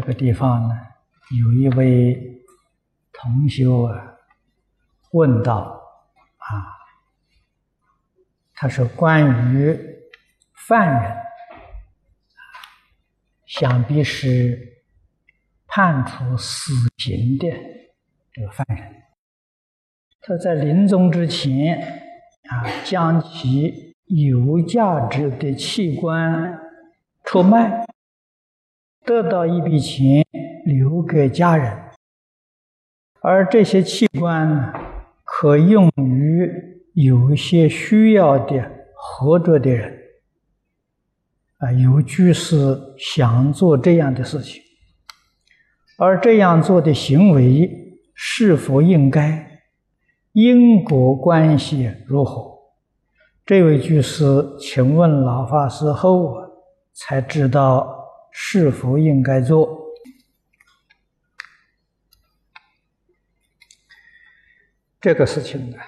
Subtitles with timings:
[0.00, 0.74] 这个地方呢，
[1.42, 2.42] 有一位
[3.12, 4.14] 同修啊，
[5.12, 5.78] 问到
[6.38, 6.48] 啊，
[8.54, 9.78] 他说关于
[10.54, 11.16] 犯人，
[13.44, 14.82] 想必是
[15.66, 17.46] 判处死刑的
[18.32, 19.02] 这个犯人，
[20.22, 21.78] 他在临终之前
[22.48, 26.58] 啊，将其有价值的器官
[27.22, 27.84] 出卖。
[29.10, 30.24] 得到一笔钱
[30.64, 31.76] 留给家人，
[33.20, 34.72] 而这些器官呢，
[35.24, 36.48] 可用于
[36.92, 39.98] 有一些需要的活着的人。
[41.58, 44.62] 啊，有居士想做这样的事情，
[45.98, 47.68] 而这样做的行为
[48.14, 49.60] 是否应该？
[50.34, 52.48] 因果关系如何？
[53.44, 54.24] 这位居士，
[54.60, 56.36] 请问老法师后
[56.92, 57.96] 才知道。
[58.32, 59.90] 是否应该做
[65.00, 65.78] 这个事情呢？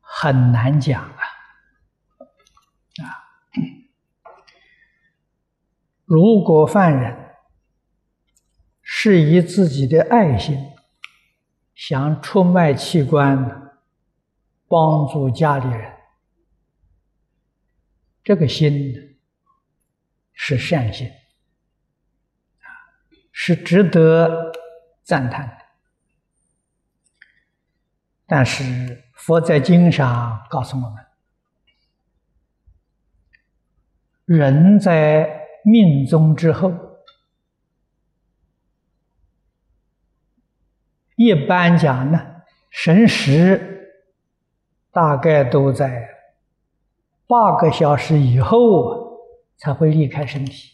[0.00, 1.22] 很难讲啊！
[3.02, 3.04] 啊，
[6.04, 7.36] 如果犯人
[8.82, 10.58] 是以自己的爱心
[11.74, 13.72] 想出卖器官，
[14.68, 15.99] 帮助家里人。
[18.30, 19.18] 这个心
[20.32, 21.10] 是善心，
[23.32, 24.52] 是值得
[25.02, 25.56] 赞叹的。
[28.28, 31.04] 但是佛在经上告诉我们，
[34.26, 36.72] 人在命中之后，
[41.16, 43.92] 一般讲呢，神识
[44.92, 46.19] 大概都在。
[47.30, 49.20] 八个小时以后
[49.56, 50.72] 才会离开身体。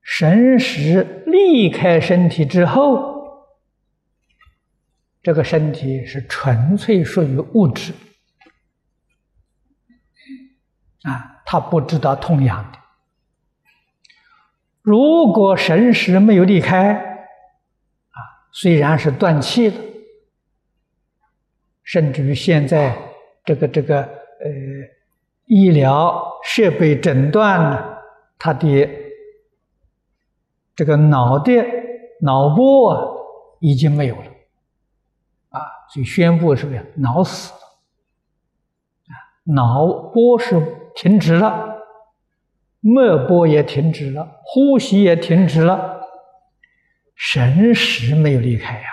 [0.00, 3.48] 神识离开身体之后，
[5.20, 7.92] 这个身体是纯粹属于物质
[11.02, 12.78] 啊，他不知道痛痒的。
[14.82, 18.18] 如果神识没有离开，啊，
[18.52, 19.74] 虽然是断气了，
[21.82, 23.13] 甚至于现在。
[23.44, 24.50] 这个这个呃，
[25.46, 27.98] 医疗设备诊断呢，
[28.38, 28.88] 他的
[30.74, 31.52] 这个脑的
[32.20, 33.20] 脑波
[33.60, 34.24] 已经没有了，
[35.50, 35.60] 啊，
[35.90, 36.82] 所以宣布什么呀？
[36.96, 37.60] 脑死了，
[39.08, 39.14] 啊，
[39.54, 41.76] 脑波是停止了，
[42.80, 46.00] 脉波也停止了，呼吸也停止了，
[47.14, 48.86] 神识没有离开呀。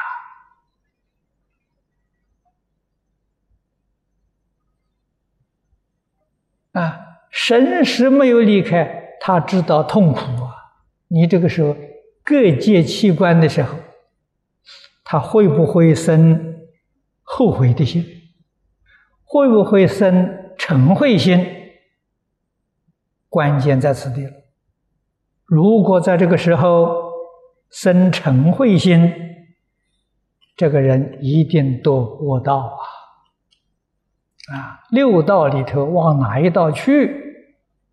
[6.72, 7.00] 啊
[7.30, 10.52] 神识没有离开，他知道痛苦啊。
[11.08, 11.76] 你这个时候
[12.24, 13.78] 各界器官的时候，
[15.04, 16.58] 他会不会生
[17.24, 18.06] 后悔的心？
[19.24, 21.46] 会不会生嗔恚心？
[23.30, 24.32] 关键在此地了。
[25.46, 27.12] 如果在这个时候
[27.70, 29.14] 生嗔恚心，
[30.58, 32.84] 这个人一定堕恶道啊。
[34.50, 37.20] 啊，六道里头往哪一道去？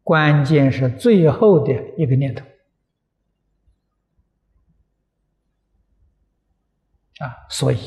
[0.02, 2.46] 关键是最后的一个念头。
[7.18, 7.78] 啊，所以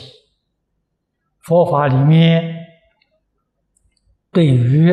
[1.40, 2.68] 佛法里面
[4.32, 4.92] 对于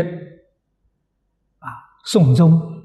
[1.59, 1.69] 啊
[2.07, 2.83] 诵宗，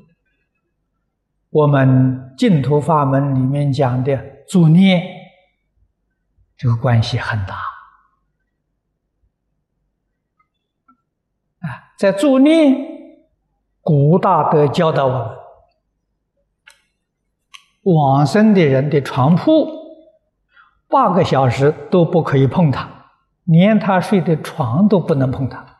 [1.49, 4.17] 我们净土法门里面讲的
[4.49, 5.01] 助念，
[6.57, 7.72] 这个关系很大。
[12.03, 12.75] 在助念，
[13.79, 15.37] 古大德教导我们：
[17.83, 19.65] 往生的人的床铺，
[20.89, 22.89] 八个小时都不可以碰它，
[23.45, 25.77] 连他睡的床都不能碰它，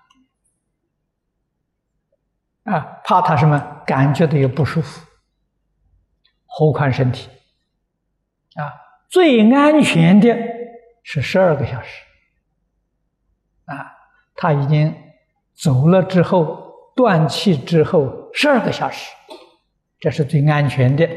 [2.64, 3.82] 啊，怕他什么？
[3.86, 5.06] 感觉到有不舒服，
[6.46, 7.28] 何况身体，
[8.56, 8.72] 啊，
[9.10, 10.34] 最安全的
[11.04, 12.02] 是十二个小时，
[13.66, 13.92] 啊，
[14.38, 15.03] 他已经。
[15.56, 19.12] 走了之后，断气之后十二个小时，
[20.00, 21.08] 这是最安全的。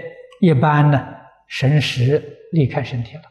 [0.40, 1.06] 一般呢，
[1.46, 2.22] 神识
[2.52, 3.22] 离开身体了，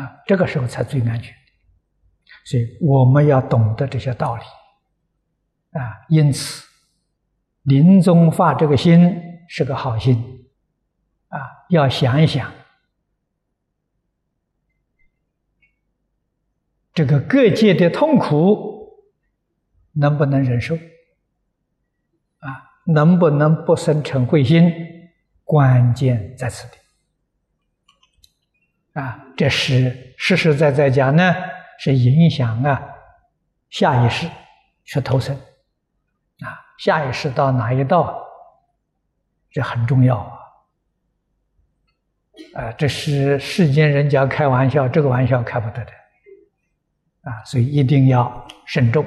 [0.00, 1.34] 啊，这个时候才最安全。
[2.44, 4.42] 所以我们要懂得这些道理，
[5.78, 6.66] 啊，因此
[7.62, 10.46] 临终发这个心是个好心，
[11.28, 11.40] 啊，
[11.70, 12.52] 要想一想。
[16.94, 19.02] 这个各界的痛苦，
[19.92, 20.74] 能不能忍受？
[20.74, 24.72] 啊，能不能不生嗔恚心？
[25.44, 26.78] 关键在此地。
[29.00, 31.34] 啊，这是实实在在讲呢，
[31.78, 32.82] 是影响啊
[33.70, 34.28] 下一世
[34.84, 35.34] 去投生。
[35.34, 38.22] 啊，下一世到哪一道，
[39.50, 40.38] 这很重要啊。
[42.54, 45.92] 啊，这是世间人家开玩笑，这个玩笑开不得的。
[47.22, 49.04] 啊，所以一定要慎重。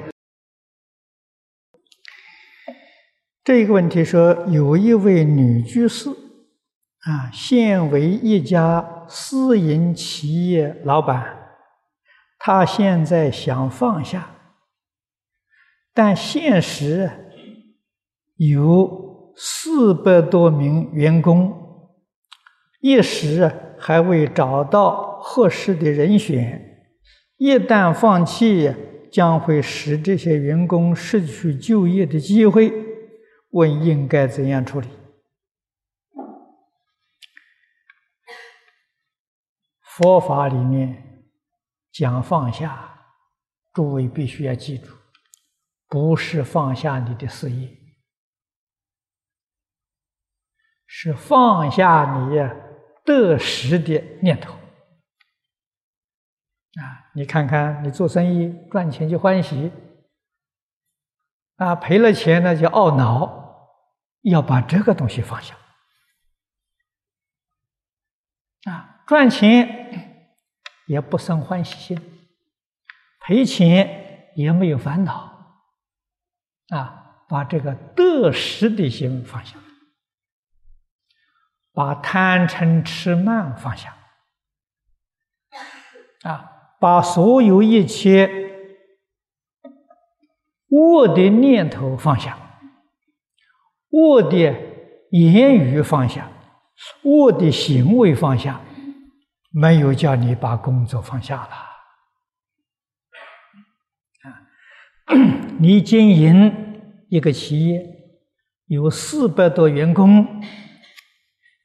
[3.44, 11.54] 这个问题说，有一位女居士，啊，现为一家私营企业老板，
[12.38, 14.30] 她现在想放下，
[15.94, 17.10] 但现实
[18.36, 21.92] 有四百多名员工，
[22.80, 26.75] 一时还未找到合适的人选。
[27.36, 28.74] 一旦放弃，
[29.12, 32.72] 将会使这些员工失去就业的机会。
[33.50, 34.88] 问应该怎样处理？
[39.80, 41.24] 佛法里面
[41.90, 43.06] 讲放下，
[43.72, 44.92] 诸位必须要记住，
[45.88, 47.74] 不是放下你的事业，
[50.86, 52.36] 是放下你
[53.06, 54.52] 得失的念头。
[54.52, 59.72] 啊，你看看，你做生意赚钱就欢喜，
[61.56, 63.70] 啊，赔了钱呢就懊恼，
[64.20, 65.56] 要把这个东西放下。
[68.64, 70.28] 啊，赚钱
[70.88, 72.28] 也不生欢喜心，
[73.20, 75.64] 赔钱也没有烦恼，
[76.68, 79.56] 啊，把这个得失的心放下，
[81.72, 83.96] 把贪嗔痴慢放下，
[86.24, 86.52] 啊。
[86.86, 88.30] 把所有一切
[90.68, 92.38] 恶的念头放下，
[93.90, 94.54] 恶的
[95.10, 96.30] 言语放下，
[97.02, 98.60] 恶的行为放下，
[99.50, 101.50] 没有叫你把工作放下了。
[104.22, 104.46] 啊，
[105.58, 106.78] 你经营
[107.08, 107.84] 一个企业，
[108.66, 110.24] 有四百多员工，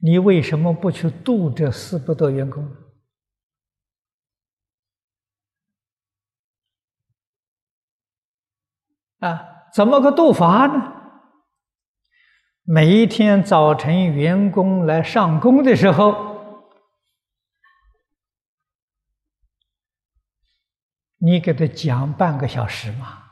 [0.02, 2.68] 你为什么不去度这四百多员工？
[9.22, 10.98] 啊，怎么个度法呢？
[12.64, 16.74] 每一天早晨，员工来上工的时候，
[21.18, 23.24] 你给他讲半个小时嘛。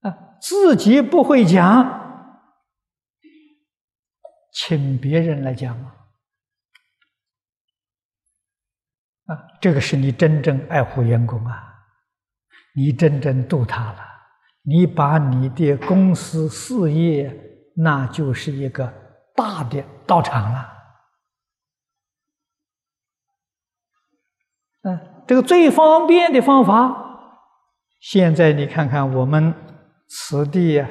[0.00, 2.34] 啊，自己不会讲，
[4.52, 5.94] 请别人来讲嘛。
[9.26, 11.75] 啊，这个是你真正爱护员工啊。
[12.76, 13.98] 你真正度他了，
[14.62, 17.34] 你把你的公司事业，
[17.74, 18.92] 那就是一个
[19.34, 20.72] 大的道场了。
[24.82, 27.40] 嗯，这个最方便的方法，
[27.98, 29.54] 现在你看看我们
[30.06, 30.86] 此地啊，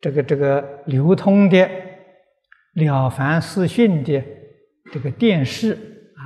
[0.00, 1.58] 这个这个流通的
[2.74, 4.24] 《了凡四训》的
[4.90, 5.74] 这个电视
[6.16, 6.22] 啊，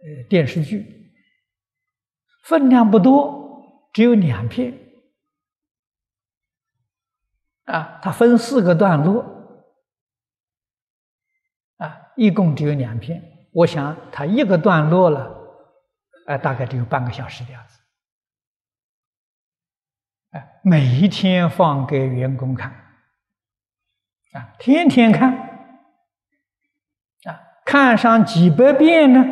[0.00, 0.84] 呃电视剧，
[2.44, 3.42] 分量不多。
[3.94, 4.78] 只有两片
[7.64, 9.22] 啊，它分四个段落
[11.78, 13.48] 啊，一共只有两片。
[13.52, 15.32] 我想它一个段落了，
[16.26, 17.80] 哎，大概只有半个小时的样子。
[20.64, 22.70] 每一天放给员工看
[24.32, 25.32] 啊，天天看
[27.24, 29.22] 啊，看上几百遍呢，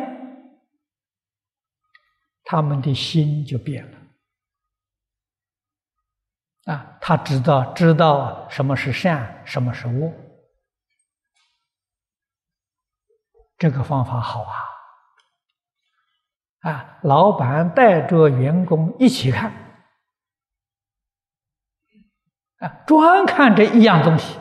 [2.45, 3.97] 他们的心就变了。
[6.65, 10.13] 啊，他知道知道什么是善，什么是恶，
[13.57, 14.55] 这个方法好啊！
[16.61, 19.51] 啊，老板带着员工一起看，
[22.59, 24.39] 啊，专看这一样东西，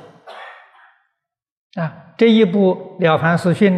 [1.74, 3.72] 啊，这一部《了凡四训》，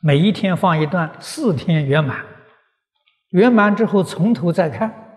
[0.00, 2.24] 每一天放一段，四天圆满，
[3.28, 5.09] 圆满之后从头再看。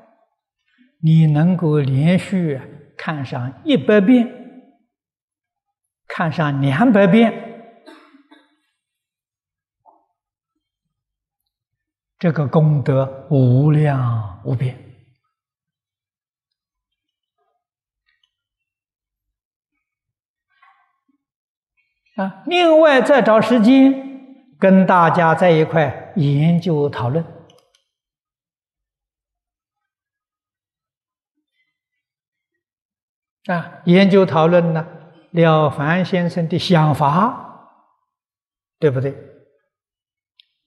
[1.05, 2.61] 你能够连续
[2.95, 4.25] 看上一百遍，
[6.07, 7.33] 看上两百遍，
[12.17, 14.77] 这个功德无量无边
[22.15, 22.43] 啊！
[22.45, 27.32] 另外再找时间跟大家在一块研究讨论。
[33.45, 34.87] 啊，研究讨论呢，
[35.31, 37.69] 了凡先生的想法，
[38.79, 39.15] 对不对？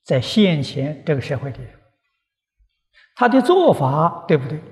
[0.03, 1.59] 在现前这个社会里，
[3.15, 4.63] 他的做法对不对？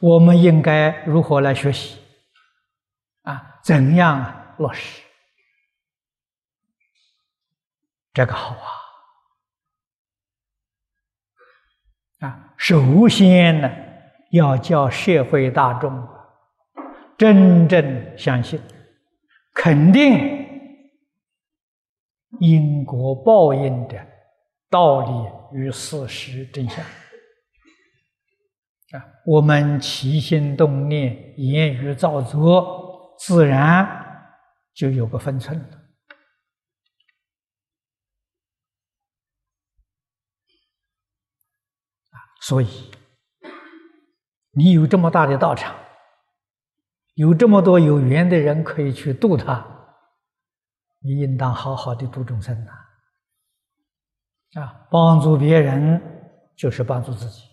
[0.00, 1.98] 我们应该如何来学习？
[3.22, 5.02] 啊，怎样落实？
[8.12, 8.54] 这个好
[12.20, 12.28] 啊！
[12.28, 13.68] 啊，首先呢，
[14.32, 16.08] 要叫社会大众
[17.18, 18.58] 真正相信，
[19.54, 20.10] 肯定
[22.40, 24.06] 因果报应的
[24.70, 26.82] 道理与事实真相。
[28.92, 33.86] 啊，我们起心动念、言语造作，自然
[34.72, 35.78] 就有个分寸了。
[42.40, 42.90] 所以，
[44.54, 45.74] 你有这么大的道场，
[47.14, 49.66] 有这么多有缘的人可以去度他，
[51.00, 52.72] 你应当好好的度众生呐！
[54.60, 57.48] 啊，帮助别人就是帮助自己。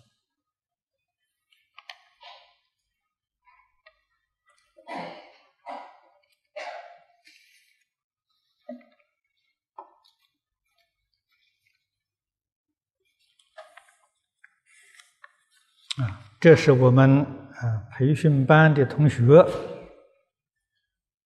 [15.96, 19.46] 啊，这是我们啊培训班的同学，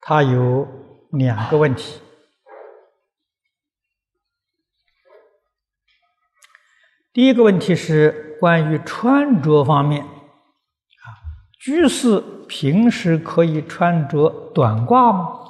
[0.01, 0.67] 他有
[1.13, 2.01] 两个问题。
[7.13, 11.07] 第一个问题是关于穿着方面，啊，
[11.61, 15.41] 居士平时可以穿着短褂吗？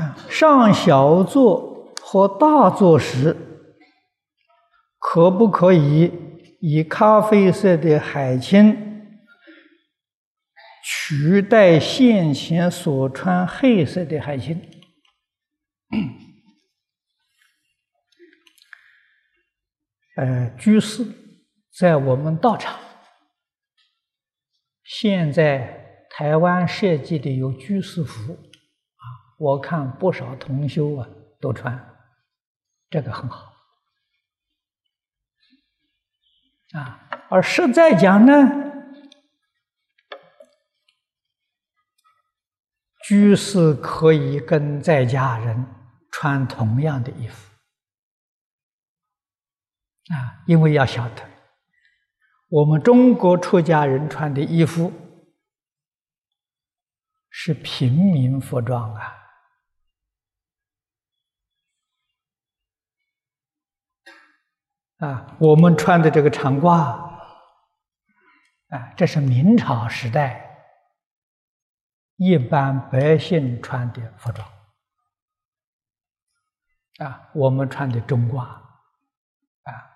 [0.00, 3.36] 啊，上小坐和大坐时，
[4.98, 6.33] 可不可以？
[6.66, 9.20] 以咖啡色的海青
[10.82, 14.58] 取代先前所穿黑色的海青。
[20.16, 21.04] 呃，居士
[21.70, 22.80] 在我们道场，
[24.84, 29.04] 现在台湾设计的有居士服啊，
[29.38, 31.06] 我看不少同修啊
[31.42, 31.94] 都穿，
[32.88, 33.53] 这个很好。
[36.74, 37.00] 啊，
[37.30, 38.32] 而实在讲呢，
[43.06, 45.64] 居士可以跟在家人
[46.10, 47.52] 穿同样的衣服
[50.12, 51.22] 啊，因为要晓得，
[52.48, 54.92] 我们中国出家人穿的衣服
[57.30, 59.23] 是平民服装啊。
[65.04, 66.70] 啊，我们穿的这个长褂，
[68.68, 70.66] 啊，这是明朝时代
[72.16, 74.48] 一般百姓穿的服装。
[77.00, 78.62] 啊，我们穿的中褂，啊，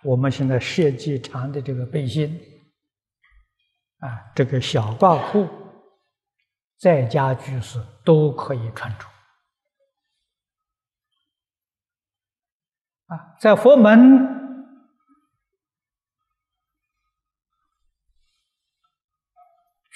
[0.02, 2.38] 我们现在设计长的这个背心，
[4.00, 5.48] 啊，这个小褂裤，
[6.76, 9.06] 在家居士都可以穿着。
[13.06, 14.36] 啊，在佛门。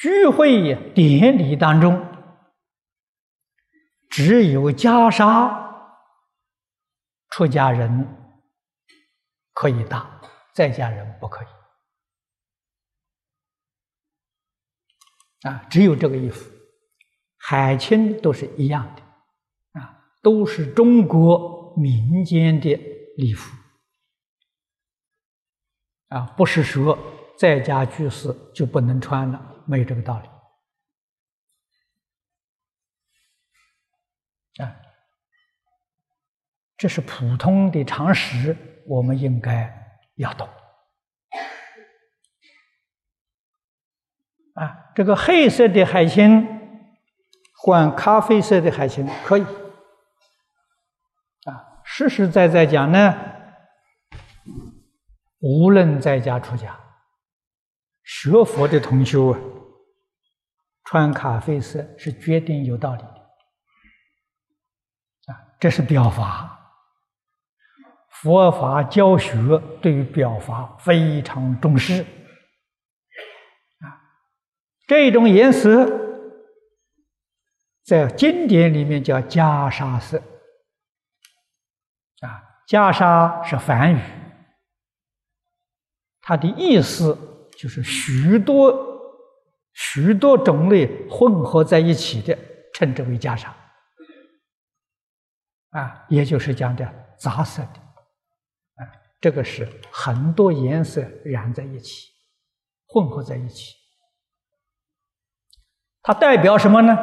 [0.02, 2.04] 聚会典礼当中，
[4.11, 5.94] 只有袈裟，
[7.28, 8.04] 出家人
[9.52, 10.04] 可以戴，
[10.52, 11.47] 在家人不可以。
[15.49, 16.50] 啊，只有这个衣服，
[17.37, 22.75] 海青都是一样的，啊，都是中国民间的
[23.16, 23.56] 礼服，
[26.09, 26.99] 啊，不是说
[27.38, 29.50] 在家居士就不能穿了。
[29.66, 30.28] 没有这个道理
[34.62, 34.76] 啊！
[36.76, 39.73] 这是普通的常识，我们应该
[40.16, 40.49] 要懂
[44.54, 44.92] 啊。
[44.95, 46.47] 这个黑色的海星
[47.57, 49.42] 换咖啡色的海星可以
[51.45, 51.81] 啊。
[51.85, 53.14] 实实在在讲呢，
[55.38, 56.82] 无论在家出家。
[58.04, 59.38] 学佛的同修啊，
[60.85, 63.09] 穿咖啡色是决定有道理的
[65.32, 66.59] 啊，这是表法。
[68.09, 69.37] 佛法教学
[69.80, 72.02] 对于表法非常重视
[73.80, 73.99] 啊，
[74.87, 75.87] 这种颜色
[77.85, 80.18] 在经典里面叫袈裟色
[82.21, 84.00] 啊，袈裟是梵语，
[86.21, 87.30] 它的意思。
[87.62, 88.76] 就是许多
[89.73, 92.37] 许多种类混合在一起的，
[92.75, 93.47] 称之为袈裟。
[95.71, 97.78] 啊，也就是讲的杂色的，
[98.83, 98.90] 啊，
[99.21, 102.09] 这个是很多颜色染在一起，
[102.88, 103.76] 混合在一起。
[106.02, 106.99] 它代表什么呢？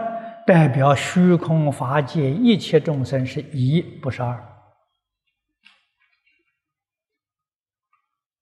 [0.46, 4.59] 代表虚空法界一切众生是一，不是二。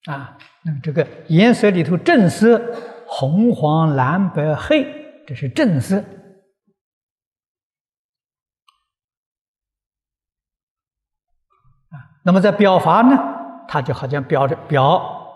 [0.07, 2.61] 啊，那么这个颜色里头正色，
[3.05, 4.87] 红、黄、蓝、白、黑，
[5.27, 5.97] 这是正色。
[11.89, 13.17] 啊，那么在表法呢，
[13.67, 15.27] 它就好像表着表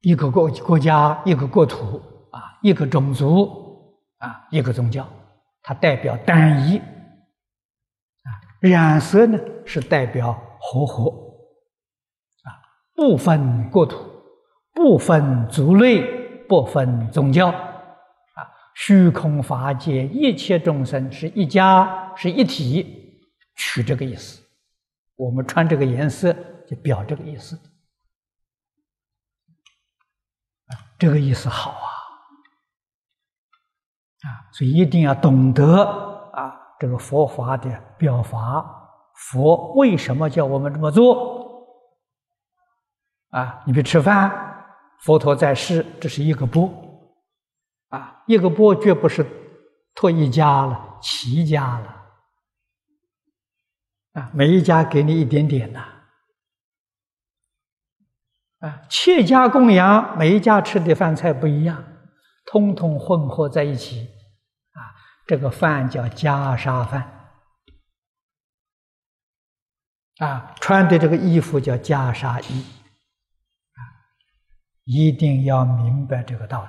[0.00, 2.02] 一个国国家、一个国土
[2.32, 5.08] 啊，一个种族啊，一个宗教，
[5.62, 6.78] 它代表单一。
[6.78, 11.12] 啊，染色呢是代表和合，
[13.00, 13.96] 不分国土，
[14.74, 16.02] 不分族类，
[16.46, 17.56] 不分宗教，啊，
[18.74, 23.18] 虚空法界一切众生是一家，是一体，
[23.56, 24.42] 取这个意思。
[25.16, 26.30] 我们穿这个颜色
[26.68, 27.58] 就表这个意思，
[30.98, 31.88] 这个意思好啊，
[34.28, 35.84] 啊，所以一定要懂得
[36.34, 38.76] 啊，这个佛法的表法。
[39.14, 41.39] 佛为什么叫我们这么做？
[43.30, 44.30] 啊，你别吃饭，
[45.00, 46.70] 佛陀在世，这是一个钵，
[47.88, 49.26] 啊，一个钵绝不是
[49.94, 51.96] 托一家了，齐家了。
[54.12, 55.84] 啊，每一家给你一点点呐，
[58.58, 61.84] 啊，切家供养，每一家吃的饭菜不一样，
[62.46, 64.08] 通通混合在一起，
[64.72, 64.82] 啊，
[65.28, 67.30] 这个饭叫袈裟饭，
[70.18, 72.66] 啊，穿的这个衣服叫袈裟衣，
[74.84, 76.66] 一定要明白这个道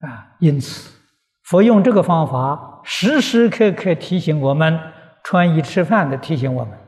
[0.00, 0.96] 理，啊，因此。
[1.44, 4.78] 佛用这个方法，时时刻刻提醒我们，
[5.24, 6.78] 穿衣吃饭的提醒我们，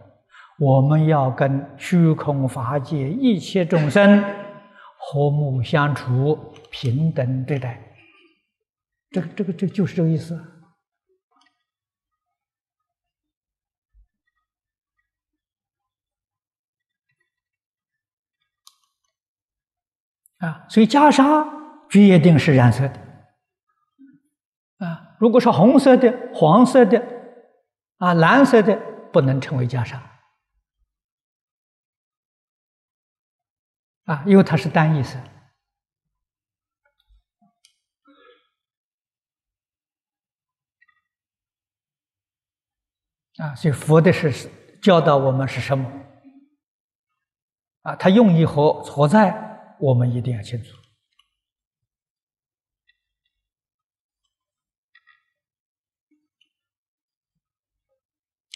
[0.59, 4.23] 我们要跟虚空法界一切众生
[4.99, 7.81] 和睦相处，平等对待。
[9.11, 10.39] 这个、这个、这就是这个意思
[20.41, 20.67] 啊！
[20.69, 21.47] 所以袈裟
[21.91, 24.87] 决定是染色的。
[24.87, 26.99] 啊，如果是红色的、黄色的、
[27.99, 28.75] 啊蓝色的，
[29.13, 30.01] 不能称为袈裟。
[34.05, 35.19] 啊，因为它是单一色。
[43.37, 44.51] 啊，所以佛的是
[44.81, 45.91] 教导我们是什么？
[47.83, 49.50] 啊，他用意何何在？
[49.81, 50.77] 我们一定要清楚。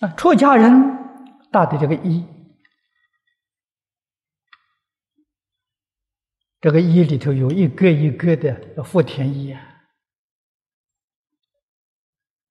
[0.00, 0.70] 啊，出家人
[1.50, 2.26] 大的这个一，
[6.60, 9.60] 这个一里头有一个一个的福田一啊，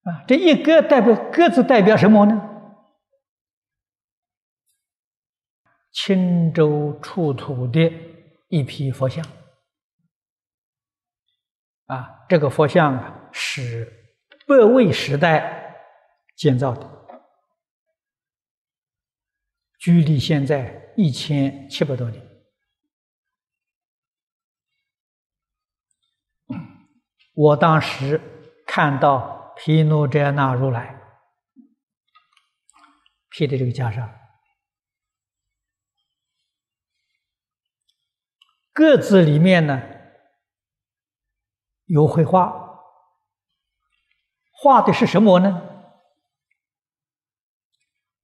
[0.03, 2.49] 啊，这一个代表各自代表什么呢？
[5.91, 7.91] 青州出土的
[8.53, 9.25] 一批佛像，
[11.87, 15.75] 啊，这个佛像啊是北魏时代
[16.35, 16.87] 建造的。
[19.79, 22.23] 距离现在一千七百多年，
[27.33, 28.21] 我当时
[28.67, 31.01] 看到毗卢遮那如来
[33.31, 34.07] 披的这个袈裟，
[38.73, 39.81] 各自里面呢
[41.85, 42.81] 有绘画，
[44.51, 45.61] 画的是什么呢？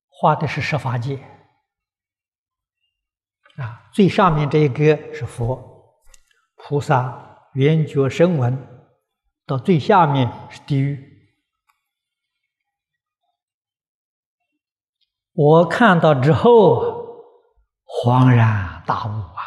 [0.07, 1.17] 画的是十法界。
[3.57, 6.01] 啊，最上面这一个是佛、
[6.55, 8.87] 菩萨、圆觉声闻，
[9.45, 11.05] 到最下面是地狱。
[15.33, 17.23] 我看到之后，
[17.85, 19.43] 恍然大悟啊！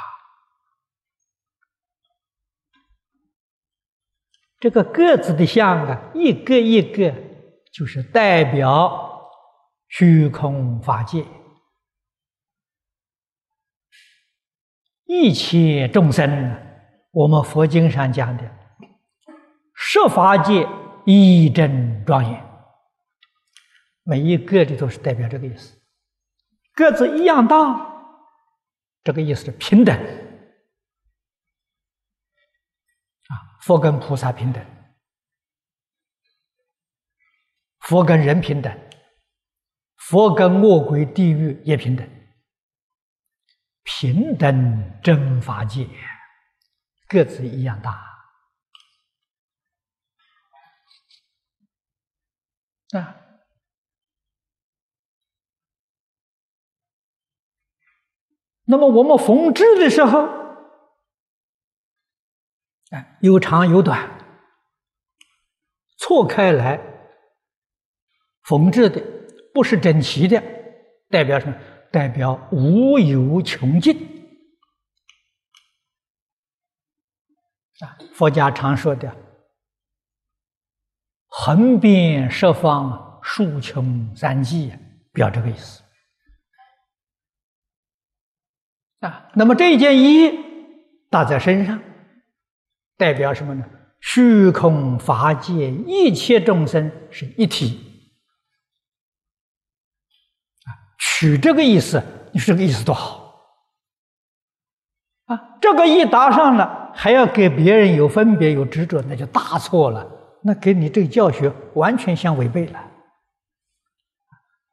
[4.63, 7.13] 这个个子的像啊，一个一个
[7.73, 9.29] 就是代表
[9.89, 11.27] 虚空法界。
[15.05, 16.57] 一切众生，
[17.11, 18.45] 我们佛经上讲的
[19.75, 20.69] 十法界
[21.07, 22.41] 一真庄严，
[24.05, 25.77] 每一个的都是代表这个意思，
[26.77, 27.85] 个子一样大，
[29.03, 30.22] 这个意思是平等。
[33.61, 34.65] 佛跟菩萨平等，
[37.81, 38.91] 佛跟人平等，
[39.97, 42.09] 佛跟恶鬼地狱也平等，
[43.83, 45.89] 平等真法界，
[47.09, 47.91] 各自一样大
[52.91, 53.19] 啊。
[58.65, 60.42] 那么我们缝制的时候，
[62.93, 64.09] 哎，有长有短，
[65.99, 66.81] 错开来
[68.45, 69.03] 缝制的
[69.53, 70.43] 不是整齐的，
[71.11, 71.55] 代表什么？
[71.91, 73.95] 代表无有穷尽
[77.81, 77.99] 啊！
[78.15, 79.15] 佛家常说的
[81.29, 84.73] “横遍十方，竖穷三际”，
[85.13, 85.83] 表这个意思。
[89.01, 90.31] 啊，那么这件衣
[91.11, 91.79] 搭在身上，
[92.97, 93.65] 代表什么呢？
[94.01, 97.79] 虚空法界一切众生是一体。
[100.65, 102.03] 啊，取这个意思，
[102.33, 103.41] 你说这个意思多好！
[105.27, 110.05] 啊，这个一搭上了，还要给别人有分别、有执着，那就大错了。
[110.43, 112.91] 那跟你这个教学完全相违背了。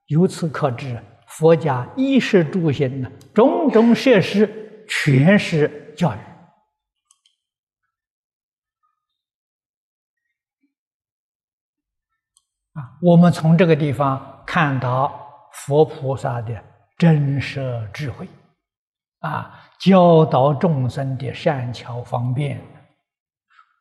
[0.08, 0.99] 由此可知。
[1.27, 6.17] 佛家衣食住行呢，种种设施全是教育
[13.01, 16.63] 我们从这个地方看到佛菩萨的
[16.97, 18.27] 真实智慧
[19.19, 22.61] 啊，教导众生的善巧方便，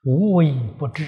[0.05, 1.05] 无微不至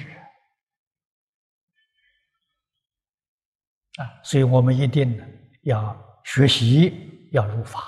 [3.96, 4.02] 啊！
[4.22, 5.20] 所以我们一定
[5.62, 5.96] 要。
[6.22, 7.80] 学习要入法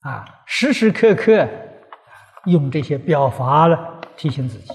[0.00, 1.48] 啊，时时刻刻
[2.46, 4.74] 用这些表法了提醒自己。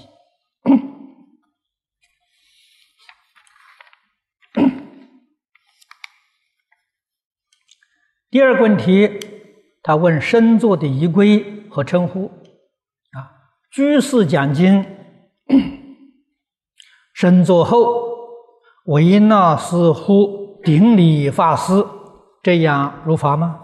[8.36, 9.18] 第二个问题，
[9.82, 12.26] 他问身座的仪规和称呼
[13.12, 13.32] 啊。
[13.70, 14.84] 居士讲经，
[17.16, 18.04] 身座后
[18.84, 21.82] 为那师乎顶礼法师。
[22.42, 23.58] 这样如法吗？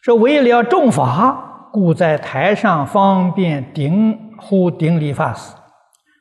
[0.00, 5.54] 说为了重法，故在台上方便顶呼顶礼法师，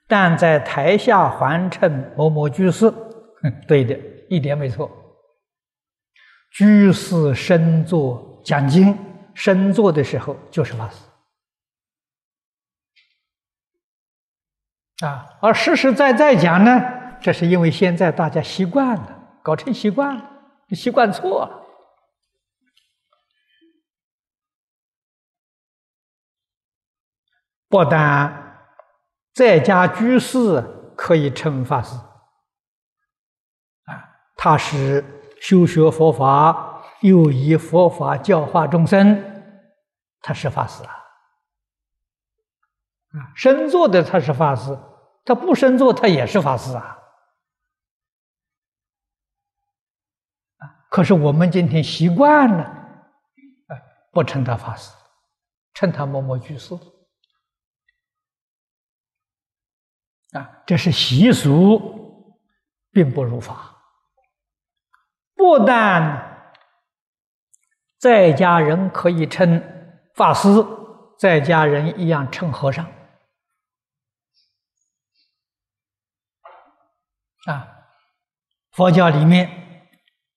[0.10, 2.94] 但在台下还称某某居士。
[3.66, 3.98] 对的，
[4.32, 4.90] 一点没错。
[6.52, 8.98] 居士身坐讲经，
[9.34, 10.96] 身坐的时候就是法师
[15.06, 16.72] 啊，而实实在在讲呢。
[17.22, 20.24] 这是因为现在大家习惯了，搞成习惯了，
[20.72, 21.62] 习惯错了。
[27.68, 28.66] 不但
[29.34, 30.64] 在家居士
[30.96, 31.96] 可以称法师，
[34.44, 35.06] 他是
[35.40, 39.24] 修学佛法，又以佛法教化众生，
[40.20, 40.92] 他是法师啊。
[43.12, 44.76] 啊，身坐的他是法师，
[45.24, 46.98] 他不身坐他也是法师啊。
[50.90, 52.64] 可是我们今天习惯了，
[53.68, 54.92] 哎，不称他法师，
[55.76, 56.74] 称他某某居士，
[60.32, 62.36] 啊，这是习俗，
[62.90, 63.71] 并不如法。
[65.42, 66.54] 不但
[67.98, 69.60] 在家人可以称
[70.14, 70.48] 法师，
[71.18, 72.86] 在家人一样称和尚，
[77.48, 77.68] 啊，
[78.72, 79.50] 佛教里面。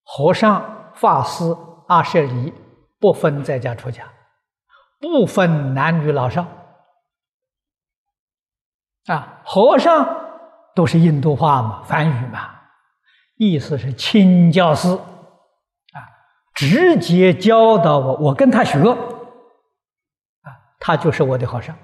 [0.06, 1.44] 和尚、法师、
[1.88, 2.52] 阿舍离
[3.00, 4.06] 不分在家出家，
[5.00, 6.46] 不分男女老少。
[9.06, 10.06] 啊，和尚
[10.74, 12.53] 都是印度话嘛，梵语嘛，
[13.50, 15.98] 意思是亲教师，啊，
[16.54, 20.48] 直接教导我，我跟他学，啊，
[20.80, 21.76] 他就是我的和尚，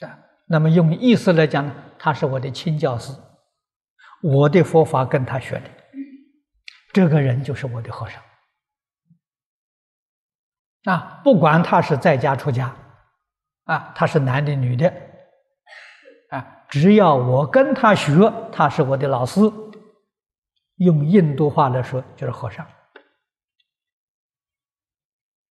[0.00, 3.12] 啊，那么用意思来讲呢，他是我的亲教师，
[4.22, 5.64] 我的佛法跟他学的。
[6.92, 8.22] 这个人就是我的和尚
[10.84, 11.20] 啊！
[11.22, 12.74] 不管他是在家出家
[13.64, 14.92] 啊，他是男的女的
[16.30, 19.40] 啊，只要我跟他学，他是我的老师。
[20.78, 22.66] 用印度话来说，就是和尚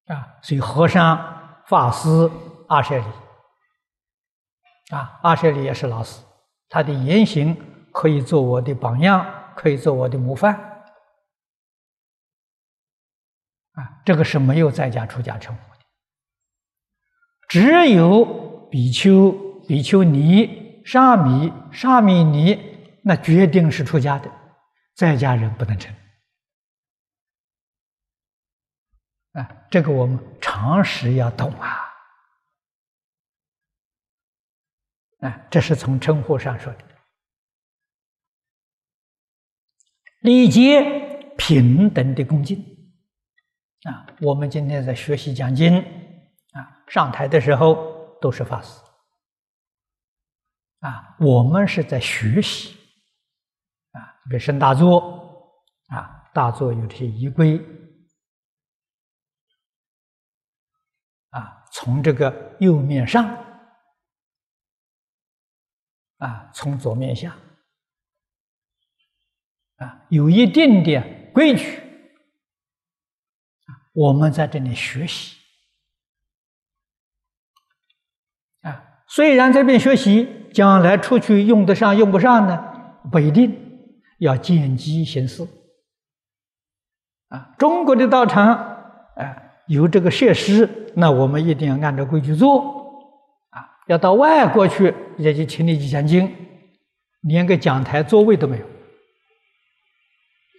[0.07, 0.39] 啊。
[0.41, 2.29] 所以和尚、法师、
[2.67, 3.05] 阿舍利
[4.89, 6.21] 啊，阿舍利也是老师，
[6.69, 7.55] 他的言行
[7.91, 10.55] 可以做我的榜样，可以做我的模范。
[13.73, 15.79] 啊，这个是没有在家出家称呼的。
[17.49, 18.25] 只有
[18.71, 19.31] 比丘、
[19.67, 24.31] 比丘尼、沙弥、沙弥尼，那决定是出家的，
[24.97, 25.95] 在家人不能成。
[29.33, 31.77] 啊，这个我们常识要懂啊！
[35.19, 36.79] 啊，这是从称呼上说的。
[40.21, 42.57] 礼节平等的恭敬
[43.83, 44.07] 啊！
[44.21, 45.77] 我们今天在学习讲经
[46.53, 48.81] 啊，上台的时候都是法师
[50.79, 52.75] 啊，我们是在学习，
[54.29, 57.59] 给升大座啊，大座有这些仪规。
[61.29, 63.27] 啊，从这个右面上，
[66.17, 67.35] 啊，从左面下，
[69.75, 71.83] 啊，有一定的规矩，
[73.93, 75.37] 我们在这里学习，
[78.61, 83.66] 啊，虽然这边学习，将来出去用得上用不上呢，不一定，
[84.19, 85.47] 要见机行事，
[87.29, 88.47] 啊，中国的道场，
[89.15, 89.43] 啊。
[89.67, 92.61] 有这个设施，那我们一定要按照规矩做。
[93.49, 93.67] 啊！
[93.87, 96.33] 要到外国去，也就请你去讲经，
[97.23, 98.65] 连个讲台座位都没有。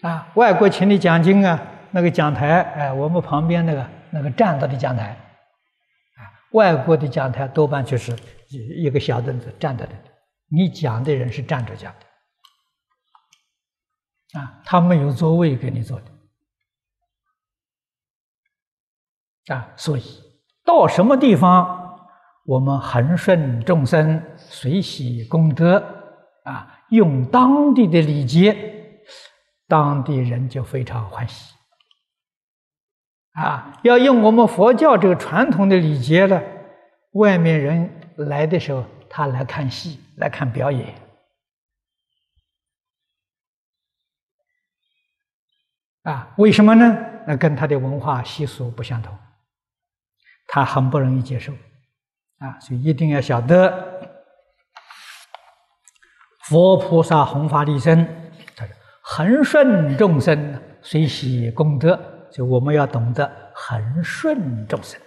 [0.02, 0.30] 啊！
[0.34, 1.58] 外国请你讲经啊，
[1.90, 5.04] 那个讲台，哎，我们旁边那个那个站着的讲台。
[5.06, 6.20] 啊，
[6.52, 8.14] 外国的讲台多半就是
[8.50, 9.92] 一一个小凳子站着的，
[10.50, 12.00] 你讲的人是站着讲的
[14.32, 16.06] 啊，他没有座位给你坐的。
[19.54, 20.02] 啊，所以
[20.64, 21.98] 到什么地方，
[22.44, 25.82] 我们恒顺众生，随喜功德，
[26.44, 29.00] 啊，用当地的礼节，
[29.66, 31.54] 当地人就非常欢喜。
[33.32, 36.42] 啊，要用我们佛教这个传统的礼节呢，
[37.12, 40.94] 外面人来的时候，他来看戏，来看表演，
[46.08, 46.96] 啊，为什么呢？
[47.26, 49.16] 那跟他的文化习俗不相同。
[50.46, 51.52] 他很不容易接受，
[52.38, 54.16] 啊，所以一定要晓得，
[56.44, 58.08] 佛菩萨弘法利生，
[58.56, 62.14] 他说恒顺众生，随喜功德。
[62.30, 65.00] 就我们要懂得恒顺众生，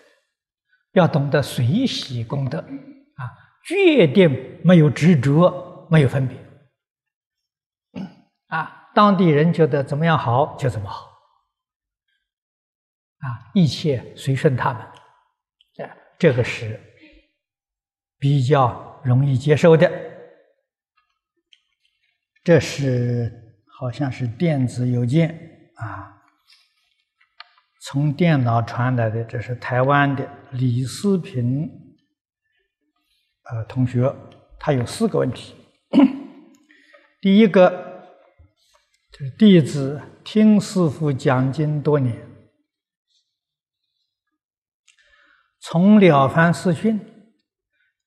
[0.94, 3.30] 要懂得随喜功德，啊，
[3.66, 6.38] 决定没有执着，没有分别，
[8.48, 11.06] 啊，当地人觉得怎么样好就怎么好，
[13.20, 14.88] 啊，一切随顺他们。
[16.20, 16.80] 这个是
[18.20, 19.92] 比较容易接受的。
[22.44, 26.22] 这是好像是电子邮件啊，
[27.82, 29.24] 从电脑传来的。
[29.24, 31.68] 这是台湾的李思平
[33.50, 34.16] 呃同学，
[34.60, 35.56] 他有四个问题。
[37.20, 37.91] 第一个，
[39.38, 42.16] 弟子听师傅讲经多年。
[45.60, 47.00] 从《了凡四训》《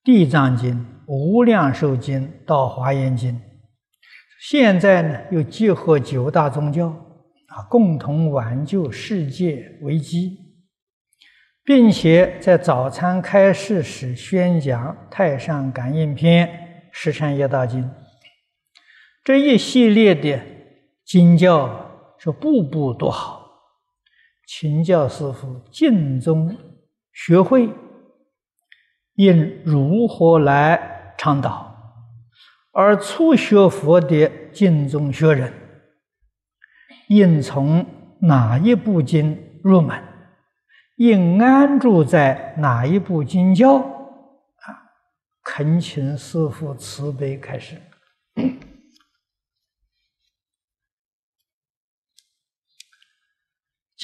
[0.03, 0.74] 地藏经》
[1.07, 3.33] 《无量寿经》到《华严经》，
[4.40, 10.37] 现在呢又结合九大宗教啊，共同挽救世界危机，
[11.62, 16.48] 并且在早餐开示时宣讲《太上感应篇》
[16.90, 17.85] 《十善业道经》
[19.22, 20.44] 这一系列的
[21.04, 23.50] 经教，是步步都好，
[24.46, 26.56] 请教师傅尽忠。
[27.12, 27.70] 学会
[29.14, 31.72] 应如何来倡导，
[32.72, 35.52] 而初学佛的经中学人
[37.06, 37.86] 应从
[38.20, 40.02] 哪一部经入门？
[40.96, 43.76] 应安住在哪一部经教？
[43.76, 44.66] 啊，
[45.44, 47.80] 恳请师父慈悲开示。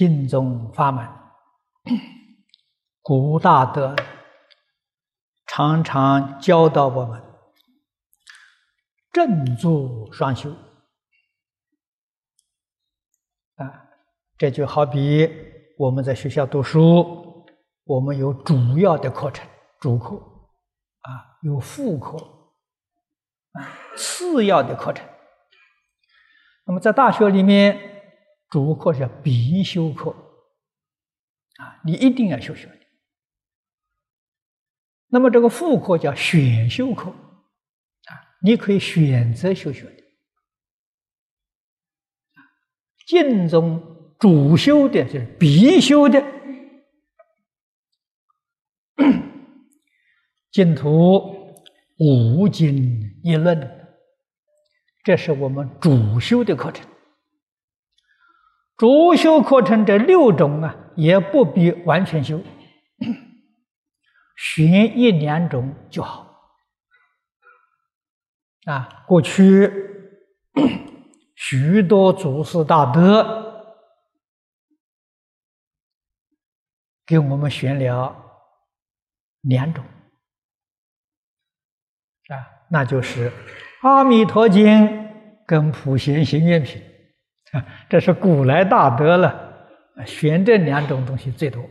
[0.00, 1.06] 经中法门。
[3.04, 3.94] 古大德
[5.46, 7.22] 常常教导我们
[9.12, 10.50] 正坐双修
[13.56, 13.90] 啊，
[14.38, 15.28] 这就好比
[15.76, 17.44] 我们在学校读书，
[17.84, 19.46] 我们有主要的课程
[19.80, 22.16] 主课啊，有副课
[23.52, 25.06] 啊，次要的课程。
[26.64, 27.99] 那么在大学里面，
[28.50, 30.10] 主课叫必修课
[31.56, 32.68] 啊，你一定要修学。
[35.06, 40.02] 那么这个副课叫选修课，啊，你可以选择修学的。
[43.06, 46.24] 经中主修的就是必修的，
[50.50, 51.54] 净土
[51.98, 53.94] 五经一论，
[55.04, 56.89] 这是我们主修的课程。
[58.80, 62.40] 主修课程这六种啊，也不必完全修，
[64.38, 66.26] 选一两种就好。
[68.64, 69.70] 啊，过去
[71.34, 73.76] 许多祖师大德
[77.04, 78.16] 给我们选了
[79.42, 79.84] 两种，
[82.28, 83.30] 啊，那就是
[83.82, 84.64] 《阿弥陀经》
[85.46, 86.80] 跟《普贤行愿品》。
[87.90, 89.66] 这是古来大德了，
[90.06, 91.68] 选这两种东西最多。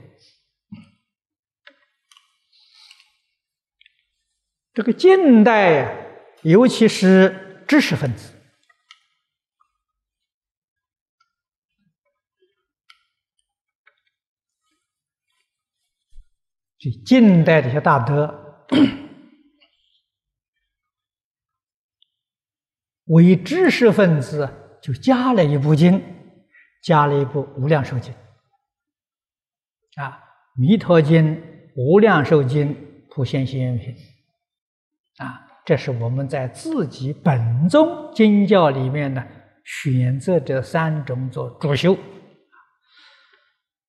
[4.73, 5.91] 这个近代呀，
[6.43, 8.33] 尤其是知识分子，
[16.77, 18.65] 这近代这些大德，
[23.05, 24.58] 为知识分子。
[24.81, 26.01] 就加了一部经，
[26.83, 28.13] 加了一部《无量寿经》
[30.01, 30.11] 啊，
[30.59, 31.35] 《弥陀经》
[31.75, 32.69] 《无量寿经》
[33.09, 33.93] 《普贤行愿品》
[35.23, 39.21] 啊，这是我们在自己本宗经教里面呢
[39.65, 41.97] 选择这三种做主修。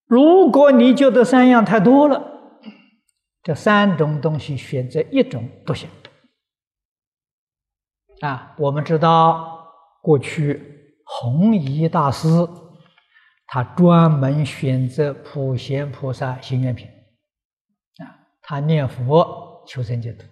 [0.06, 2.20] 如果你觉得三样太多了，
[3.44, 5.88] 这三种东西选择一种都行
[8.20, 8.56] 啊。
[8.58, 9.72] 我们知道
[10.02, 10.78] 过去。
[11.12, 12.28] 弘一大师，
[13.46, 20.22] 他专门选择普贤菩萨行愿品啊，他念佛求生净土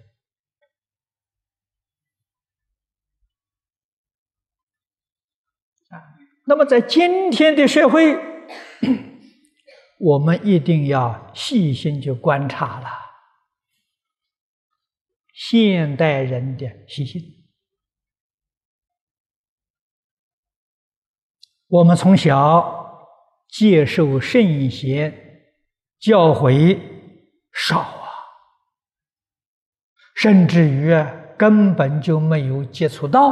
[5.91, 5.99] 啊。
[6.47, 8.17] 那么在今天的社会，
[9.99, 12.89] 我们一定要细心去观察了
[15.35, 17.21] 现代人的习性。
[21.69, 23.13] 我们从小
[23.49, 25.13] 接受圣贤
[25.99, 26.79] 教诲
[27.53, 28.09] 少啊，
[30.15, 30.95] 甚至于
[31.37, 33.29] 根本就没有接触到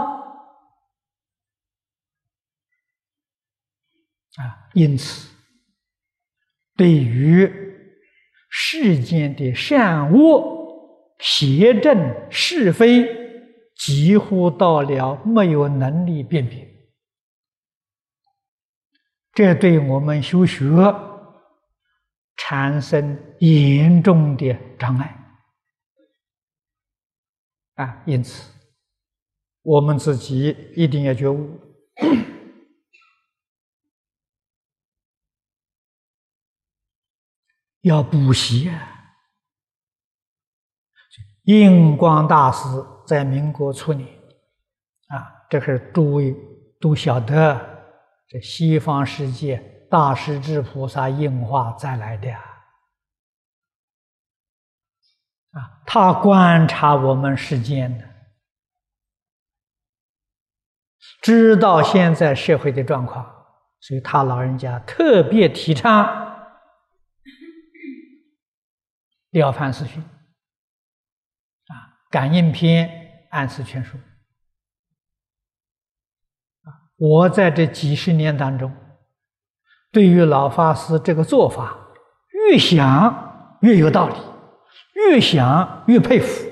[4.36, 5.34] 啊，因此
[6.76, 7.50] 对于
[8.50, 13.06] 世间的善恶、邪正是非，
[13.74, 16.65] 几乎到了没有能力辨别。
[19.36, 20.64] 这对我们修学
[22.36, 25.14] 产生严重的障碍
[27.74, 28.02] 啊！
[28.06, 28.50] 因此，
[29.60, 31.60] 我们自己一定要觉悟，
[37.82, 39.12] 要补习啊！
[41.42, 42.66] 印光大师
[43.06, 44.08] 在民国初年
[45.08, 46.34] 啊，这是诸位
[46.80, 47.75] 都晓得。
[48.40, 49.56] 西方世界
[49.90, 52.32] 大势至菩萨应化再来的
[55.52, 58.04] 啊，他观察我们世间的，
[61.22, 63.24] 知道现在社会的状况，
[63.80, 66.04] 所以他老人家特别提倡
[69.30, 70.02] 《了凡四训》
[71.72, 71.76] 啊，
[72.10, 72.88] 《感应篇》
[73.30, 73.96] 《安世全书》。
[76.96, 78.72] 我在这几十年当中，
[79.92, 81.76] 对于老法师这个做法，
[82.32, 84.14] 越想越有道理，
[84.94, 86.48] 越想越佩服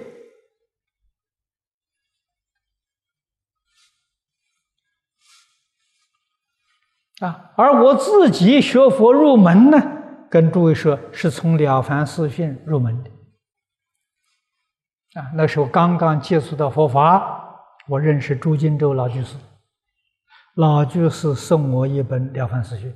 [7.24, 7.52] 啊！
[7.56, 9.78] 而我自己学佛入门呢，
[10.28, 13.10] 跟诸位说，是从《了凡四训》入门的
[15.18, 15.30] 啊。
[15.34, 19.36] 那时候刚刚接触到佛法，我认识朱金洲老居士。
[20.54, 22.94] 老居士送我一本《了凡四训》，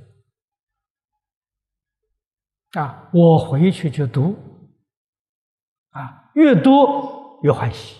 [2.79, 4.33] 啊，我回去就读，
[5.89, 7.99] 啊，越读越欢喜，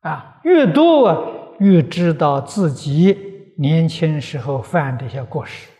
[0.00, 1.16] 啊，越读啊
[1.60, 5.70] 越知道自己年轻时候犯的一些过失，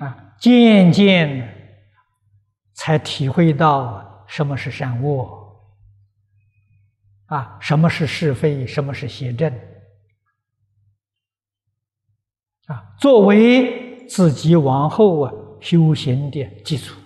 [0.00, 1.86] 啊，渐渐
[2.74, 4.07] 才体会到。
[4.28, 5.46] 什么是善恶？
[7.26, 8.66] 啊，什么是是非？
[8.66, 9.52] 什么是邪正？
[12.66, 16.98] 啊，作为自己往后啊修行的基础，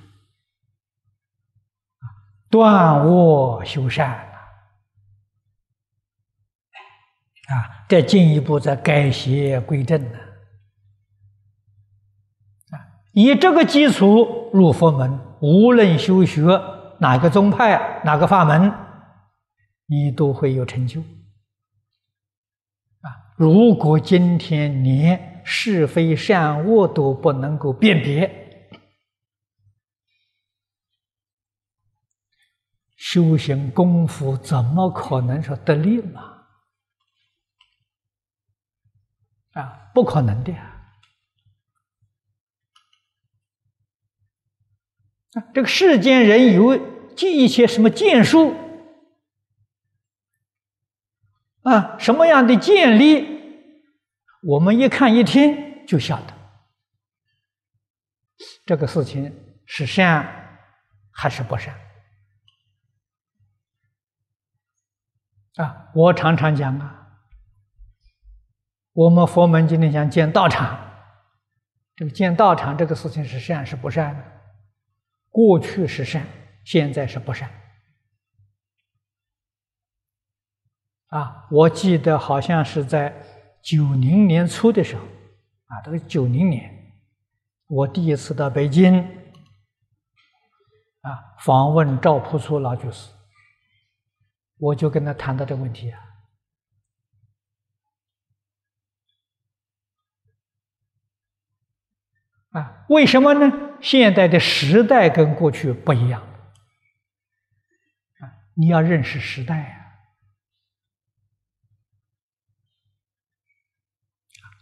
[2.51, 4.11] 断恶修善
[7.47, 10.19] 啊，再进一步再改邪归正呢？
[13.13, 16.43] 以这个基础入佛门，无论修学
[17.03, 18.73] 哪个宗派、哪个法门，
[19.87, 21.01] 你都会有成就。
[23.01, 28.71] 啊，如果今天连是非善恶都不能够辨别，
[32.97, 36.45] 修行功夫怎么可能说得力嘛？
[39.55, 40.53] 啊，不可能的。
[45.33, 48.55] 啊，这个世间人有记一些什么剑术
[51.63, 53.27] 啊，什么样的剑力，
[54.43, 56.35] 我们一看一听就晓得，
[58.67, 59.33] 这个事情
[59.67, 60.59] 是善
[61.13, 61.75] 还是不善？
[65.57, 65.91] 啊？
[65.95, 67.07] 我常常讲啊，
[68.93, 70.79] 我们佛门今天讲建道场，
[71.95, 74.25] 这个建道场这个事情是善是不善呢？
[75.29, 76.27] 过去是善，
[76.65, 77.51] 现在是不善。
[81.09, 83.15] 啊，我记得好像是在
[83.63, 86.95] 九零年初的时候，啊，这个九零年，
[87.67, 89.03] 我第一次到北京，
[91.03, 93.11] 啊，访问赵朴初老居士，
[94.57, 96.01] 我就跟他谈到这个问题啊，
[102.53, 103.77] 啊，为什么呢？
[103.83, 106.23] 现在的时代跟过去不一样，
[108.55, 109.79] 你要认识时代啊。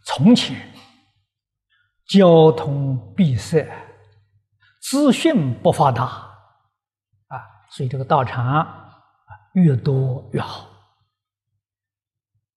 [0.04, 0.72] 从前
[2.06, 3.68] 交通闭塞，
[4.80, 6.04] 资讯不发达，
[7.28, 9.02] 啊，所以这个道场啊
[9.52, 10.64] 越多越好，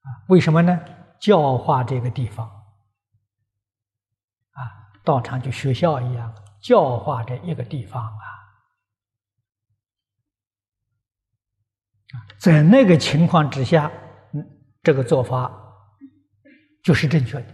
[0.02, 0.80] 啊，为什么呢？
[1.20, 2.48] 教化这个地方，
[4.52, 4.60] 啊，
[5.06, 6.36] 道场就学校一样。
[6.62, 8.43] 教化这一个地方啊，
[12.38, 13.92] 在那个情况之下，
[14.34, 14.46] 嗯，
[14.82, 15.52] 这个做法
[16.84, 17.46] 就是正确的。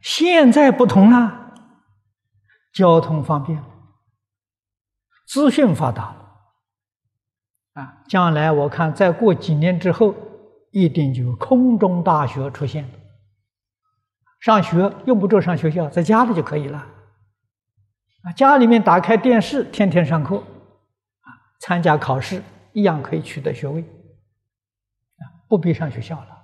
[0.00, 1.54] 现在不同了，
[2.72, 3.62] 交通方便，
[5.26, 6.14] 资讯发达，
[7.72, 10.14] 啊，将来我看再过几年之后，
[10.70, 12.88] 一定就空中大学出现。
[14.40, 16.78] 上学用不着上学校，在家里就可以了。
[18.22, 20.40] 啊，家里面打开电视，天天上课，
[21.58, 22.42] 参加考试
[22.72, 26.36] 一样可以取得学位，啊，不必上学校了。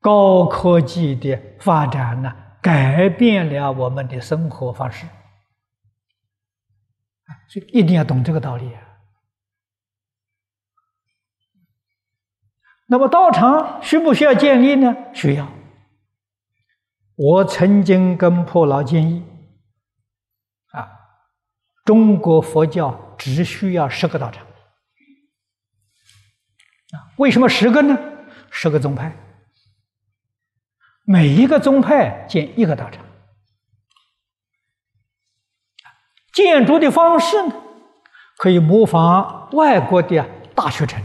[0.00, 2.32] 高科技的发展呢，
[2.62, 5.06] 改变了我们的生活方式，
[7.48, 8.82] 所以一定要懂这个道理啊。
[12.86, 14.96] 那么道场需不需要建立呢？
[15.12, 15.57] 需要。
[17.18, 19.24] 我曾经跟破老建议，
[20.70, 20.88] 啊，
[21.84, 24.46] 中国佛教只需要十个道场，
[26.92, 27.98] 啊，为什么十个呢？
[28.52, 29.16] 十个宗派，
[31.04, 33.04] 每一个宗派建一个道场，
[36.32, 37.52] 建筑的方式呢，
[38.36, 41.02] 可以模仿外国的大学城。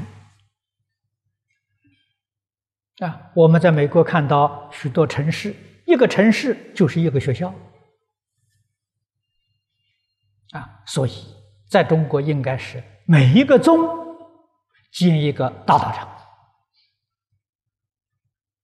[2.99, 5.55] 啊，我们在美国看到许多城市，
[5.85, 7.53] 一个城市就是一个学校，
[10.51, 11.11] 啊，所以
[11.69, 13.79] 在中国应该是每一个宗
[14.91, 16.07] 建一个大道场，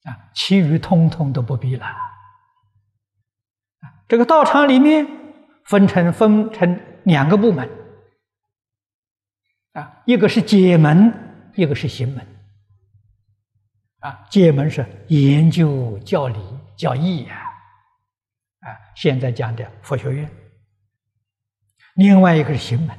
[0.03, 1.86] 啊，其余通通都不必了。
[4.07, 5.05] 这个道场里面
[5.65, 7.70] 分成分成两个部门，
[9.74, 12.26] 啊，一个是解门，一个是行门。
[13.99, 16.39] 啊，戒门是研究教理
[16.80, 17.36] 叫义啊，
[18.61, 20.32] 啊，现在讲的佛学院。
[21.95, 22.97] 另外一个是行门，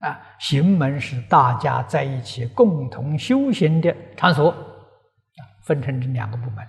[0.00, 6.62] 啊，行门是大家在一起共同修行的场所，啊，分成这两个部门。
[6.62, 6.68] 啊，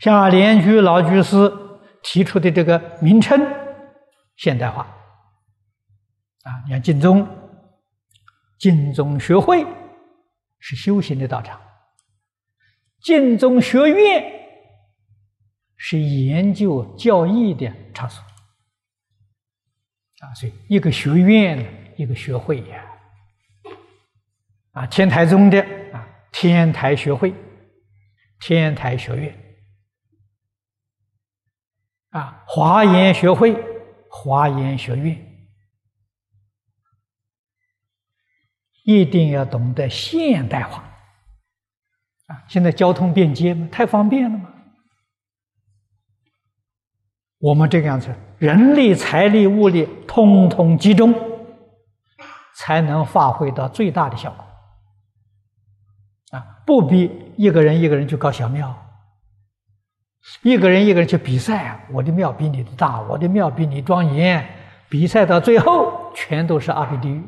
[0.00, 1.50] 像莲居老居士
[2.02, 3.40] 提出的这个名称
[4.36, 4.82] 现代化，
[6.42, 7.24] 啊，你看净宗，
[8.58, 9.64] 净宗学会。
[10.60, 11.56] 是修行的道场，
[13.08, 14.22] 净宗学院
[15.78, 18.22] 是研究教义的场所。
[20.20, 22.84] 啊，所以一个学院，一个学会呀，
[24.72, 25.58] 啊，天台宗的
[25.90, 27.32] 啊，天台学会、
[28.40, 29.34] 天台学院，
[32.10, 33.56] 啊，华严学会、
[34.10, 35.24] 华严学院。
[38.84, 40.84] 一定要懂得现代化。
[42.28, 42.44] 啊！
[42.46, 44.48] 现在交通便捷嘛，太方便了嘛。
[47.40, 51.14] 我们这个样子，人力、财力、物力通通集中，
[52.56, 54.44] 才能发挥到最大的效果。
[56.38, 58.74] 啊，不必一个人一个人去搞小庙，
[60.42, 64.44] 一个人一个人去比赛，我的庙比你的大，我的庙比你庄严，
[64.88, 67.22] 比赛到最后全都是阿鼻地狱。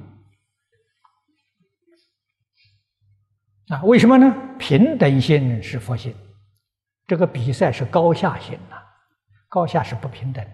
[3.70, 4.34] 啊，为什么呢？
[4.58, 6.14] 平等心是佛心，
[7.06, 8.76] 这个比赛是高下心呐。
[9.48, 10.44] 高下是不平等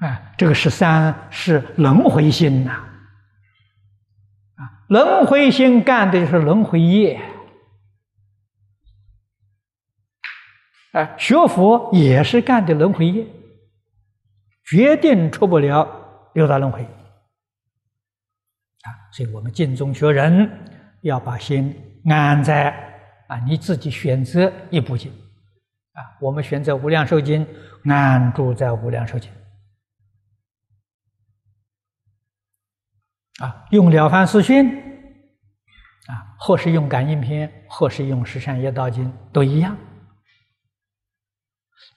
[0.00, 2.70] 的，啊，这个十三是轮回心呐，
[4.54, 7.20] 啊，轮回心干的就是轮回业，
[10.92, 13.26] 啊，学佛也是干的轮回业，
[14.64, 16.88] 决定出不了六道轮回，
[19.20, 20.50] 所以我们尽宗学人
[21.02, 22.70] 要把心安在。
[23.28, 25.12] 啊，你自己选择一部经，
[25.92, 27.46] 啊，我们选择《无量寿经》，
[27.92, 29.30] 安住在《无量寿经》，
[33.44, 34.66] 啊，用《了凡四训》，
[36.08, 39.76] 啊，或是用《感应篇》，或是用《十善业道经》，都一样，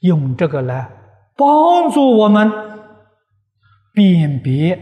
[0.02, 0.92] 用这个来
[1.36, 2.52] 帮助我们
[3.94, 4.78] 辨别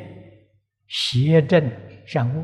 [0.88, 1.72] 邪正
[2.12, 2.42] 善恶，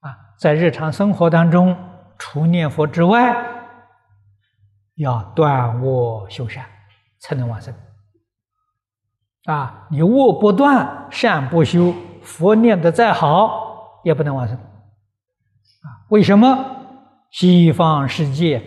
[0.00, 1.76] 啊，在日常生活当中。
[2.16, 3.36] 除念佛之外，
[4.94, 6.64] 要断恶修善，
[7.18, 7.74] 才能往生。
[9.44, 14.56] 啊，你恶不断，善不修，佛念的再好，也不能往生。
[14.56, 16.76] 啊，为什么？
[17.30, 18.62] 西方世界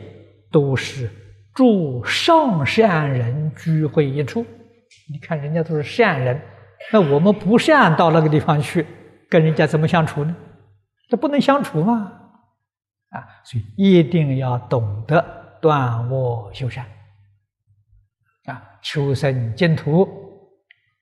[0.52, 1.12] 都是
[1.56, 4.46] 诸上善人聚会一处，
[5.12, 6.40] 你看人家都是善人，
[6.92, 8.86] 那我们不善到那个地方去，
[9.30, 10.36] 跟人家怎么相处呢？
[11.10, 12.20] 这不能相处嘛。
[13.10, 15.24] 啊，所以一定要懂得
[15.62, 16.84] 断恶修善，
[18.46, 20.08] 啊，求生净土，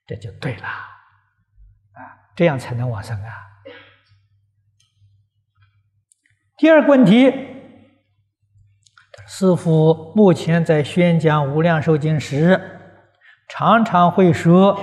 [0.06, 2.00] 这就对了，啊，
[2.36, 3.30] 这样才能往生啊。
[6.58, 7.32] 第二个问题，
[9.26, 12.60] 师父目前在宣讲《无量寿经》时，
[13.48, 14.78] 常常会说，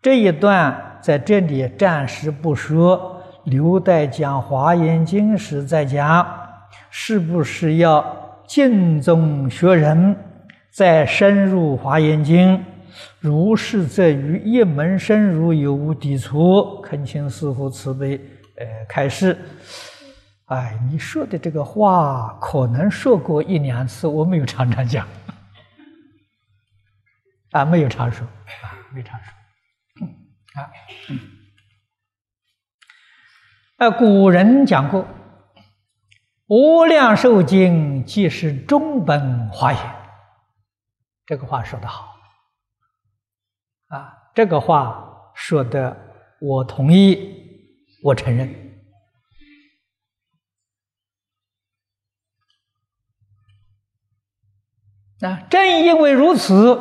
[0.00, 3.14] 这一段在这里暂时不说。
[3.44, 6.26] 留待讲《华严经》时再讲，
[6.90, 8.04] 是不是要
[8.46, 10.14] 敬重学人，
[10.70, 12.58] 再深入《华严经》？
[13.20, 16.78] 如是，则与一门深入有无抵触？
[16.82, 18.20] 恳请师父慈悲，
[18.58, 19.34] 呃，开示。
[20.46, 25.06] 哎，你说的这个话，可能说过一两次，我没有常常讲，
[27.52, 29.32] 啊，没有常说，啊，没常说，
[30.58, 30.70] 啊。
[33.78, 35.04] 呃，古人讲过，
[36.48, 39.80] 《无量寿经》即是中本华严，
[41.24, 42.16] 这个话说得好，
[43.86, 45.96] 啊，这个话说的
[46.40, 47.36] 我同意，
[48.02, 48.66] 我承认。
[55.20, 56.76] 啊，正因为如此，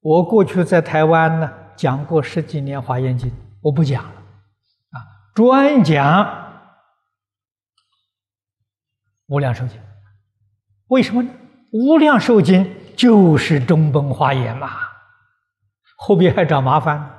[0.00, 3.30] 我过去在台湾呢讲过十几年《华严经》，
[3.62, 4.14] 我不讲了。
[4.90, 4.98] 啊
[5.32, 6.24] 专讲
[9.28, 9.80] 《无量寿经》，
[10.88, 11.30] 为什么呢？
[11.70, 12.64] 《无量寿经》
[12.96, 14.72] 就是中本华严嘛，
[15.96, 17.14] 后边还找麻烦啊！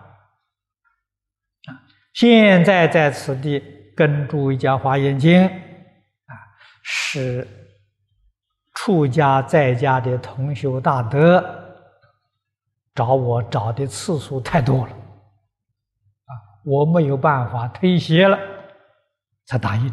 [2.14, 3.64] 现在在此地
[3.95, 6.36] 跟诸位讲《华严经》，啊，
[6.84, 7.47] 是
[8.74, 11.59] 出家在家的同修大德
[13.00, 14.93] 找我找的次数太多了。
[16.66, 18.38] 我没有办法推卸了，
[19.45, 19.88] 才答应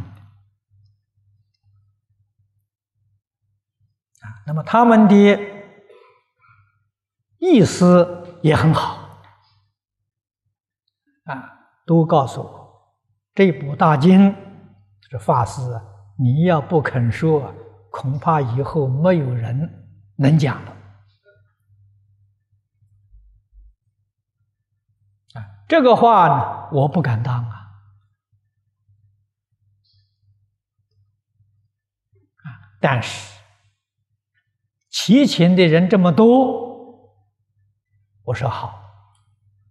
[4.23, 4.27] 啊。
[4.45, 5.41] 那么他们的
[7.39, 9.23] 意思也很好
[11.27, 12.97] 啊，都告诉我
[13.33, 14.35] 这部大经
[15.09, 15.61] 这法师，
[16.19, 17.55] 你要不肯说，
[17.93, 19.87] 恐怕以后没有人
[20.17, 20.76] 能讲了。
[25.69, 27.67] 这个话呢，我不敢当啊！
[32.81, 33.41] 但是
[34.89, 37.11] 齐秦的人这么多，
[38.23, 38.69] 我说好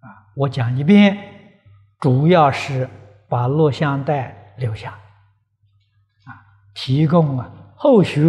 [0.01, 1.17] 啊，我讲一遍，
[1.99, 2.89] 主要是
[3.29, 4.91] 把录像带留下
[6.25, 6.43] 啊，
[6.73, 8.21] 提供啊后学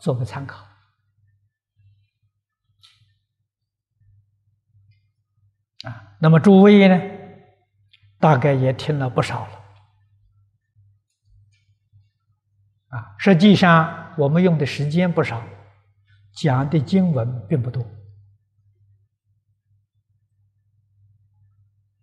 [0.00, 0.71] 做个参考。
[5.82, 7.00] 啊那么诸位呢，
[8.18, 9.58] 大概也听了不少了。
[12.88, 15.42] 啊，实际上我们用的时间不少，
[16.34, 17.82] 讲的经文并不多。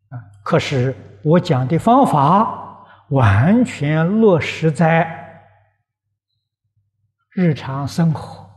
[0.10, 5.46] 啊，可是我讲的方法完全落实在
[7.30, 8.50] 日常生活、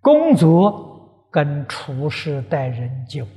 [0.00, 3.28] 工作跟处事待人接物。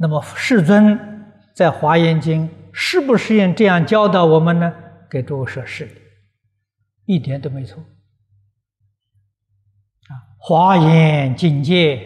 [0.00, 4.72] 那么世尊在《华严经》是不是用这样教导我们呢？
[5.10, 5.94] 给诸位说是的，
[7.04, 7.82] 一点都没错。
[10.08, 12.00] 啊，华严境界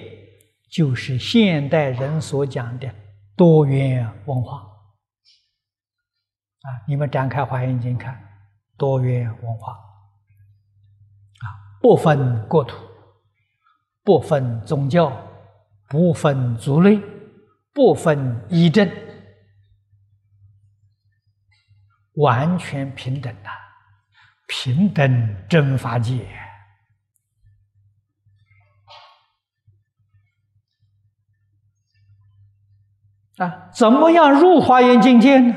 [0.71, 2.89] 就是现代人所讲的
[3.37, 4.57] 多元文化。
[6.63, 8.19] 啊，你们展开《华严经》看，
[8.79, 9.73] 多元文化。
[9.73, 11.45] 啊，
[11.83, 12.77] 不分国土，
[14.03, 15.13] 不分宗教，
[15.91, 16.99] 不分族类。
[17.73, 18.91] 不分一正，
[22.15, 23.49] 完全平等的，
[24.47, 26.29] 平等真法界
[33.39, 33.71] 啊！
[33.75, 35.57] 怎么样入华严境界呢？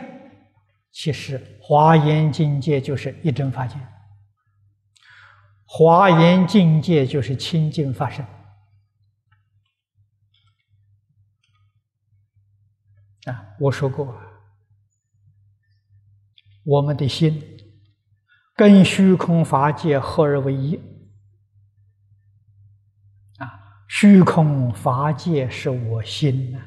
[0.91, 3.75] 其实华严境界就是一真法界，
[5.65, 8.25] 华严境界就是清净法身。
[13.25, 14.15] 啊，我说过，
[16.63, 17.41] 我们的心
[18.55, 20.75] 跟虚空法界合而为一。
[23.37, 26.59] 啊，虚空法界是我心呐，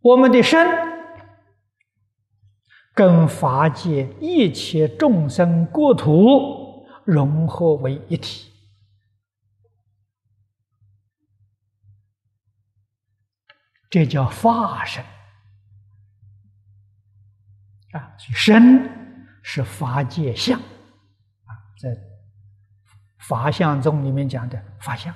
[0.00, 0.66] 我们的身
[2.94, 8.49] 跟法界一切众生国土融合为一体。
[13.90, 15.04] 这叫法身
[17.92, 18.88] 啊，身
[19.42, 21.50] 是法界相啊，
[21.82, 21.90] 在
[23.18, 25.12] 法相宗里面讲的法相，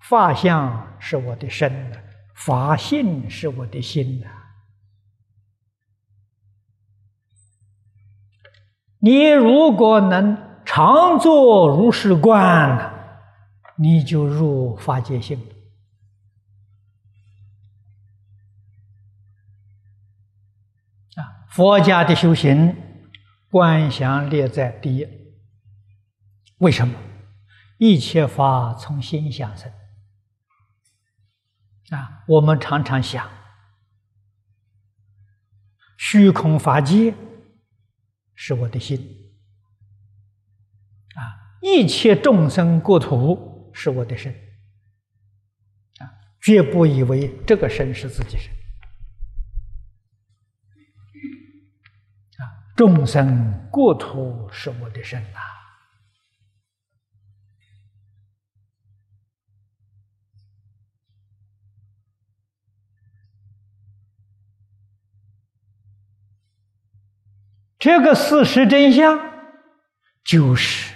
[0.00, 2.02] 法相是我的身的，
[2.34, 4.26] 法性是我的心的。
[8.98, 12.92] 你如果能常坐如是观，
[13.76, 15.38] 你就入法界性。
[21.56, 22.76] 佛家的修行，
[23.48, 25.08] 观想列在第一。
[26.58, 26.94] 为什么？
[27.78, 29.72] 一切法从心想生。
[31.88, 33.26] 啊，我们常常想，
[35.96, 37.14] 虚空法界
[38.34, 38.98] 是我的心，
[41.14, 44.30] 啊，一切众生国土是我的身，
[46.00, 46.04] 啊，
[46.38, 48.54] 绝不以为这个身是自己身。
[52.76, 55.38] 众生国土是我的身呐，
[67.78, 69.18] 这个事实真相
[70.22, 70.94] 就是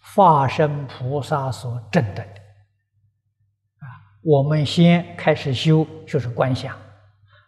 [0.00, 3.84] 化身菩萨所证的啊！
[4.22, 6.74] 我们先开始修，就是观想，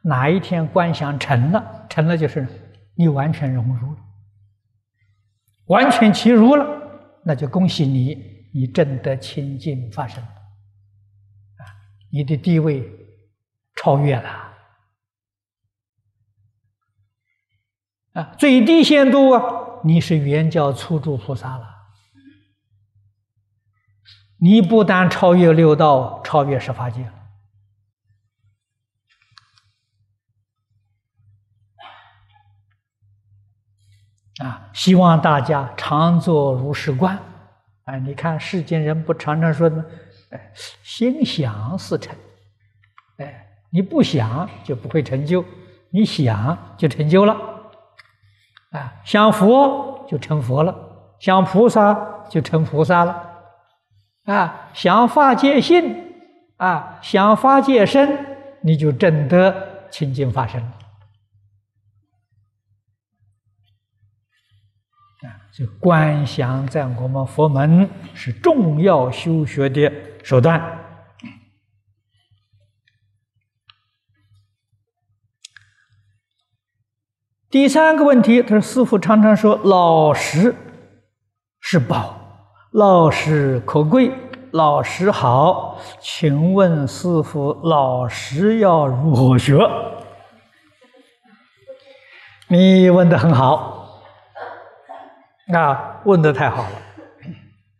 [0.02, 2.46] 哪一天观想成了，成了就是。
[2.96, 3.98] 你完全融入了，
[5.66, 6.66] 完全其入了，
[7.24, 11.62] 那就恭喜你，你证得清净发生，啊，
[12.10, 12.90] 你的地位
[13.74, 14.52] 超越了，
[18.14, 19.42] 啊，最低限度啊，
[19.84, 21.66] 你是原教初住菩萨了，
[24.38, 27.25] 你不但超越六道，超越十法界了。
[34.42, 37.18] 啊，希望大家常做如是观。
[37.84, 39.84] 哎，你看世间人不常常说吗？
[40.30, 40.50] 哎，
[40.82, 42.14] 心想事成。
[43.18, 45.44] 哎，你不想就不会成就，
[45.90, 47.34] 你想就成就了。
[48.72, 50.74] 啊，想佛就成佛了，
[51.18, 51.94] 想菩萨
[52.28, 53.22] 就成菩萨了。
[54.24, 56.12] 啊，想法界性，
[56.56, 58.26] 啊，想法界身，
[58.60, 60.62] 你就证得清净法身。
[65.56, 69.90] 这观想在我们佛门是重要修学的
[70.22, 70.60] 手段。
[77.48, 80.54] 第三个问题，他说：“师傅常常说老实
[81.60, 82.18] 是宝，
[82.72, 84.12] 老实可贵，
[84.50, 89.58] 老实好，请问师傅，老实要如何学？
[92.48, 93.75] 你问的很好，
[95.54, 96.82] 啊，问的太好了。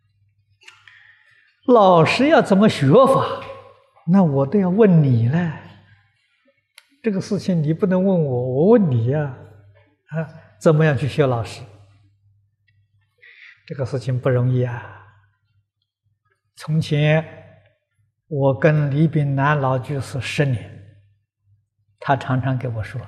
[1.67, 3.41] 老师要怎么学法？
[4.07, 5.53] 那我都要问你了。
[7.03, 9.37] 这个事情你不能问我，我问你呀，
[10.07, 10.27] 啊，
[10.59, 11.61] 怎么样去学老师？
[13.65, 15.05] 这个事情不容易啊。
[16.55, 17.23] 从前
[18.29, 20.85] 我跟李炳南老居士十年，
[21.99, 23.01] 他常常给我说，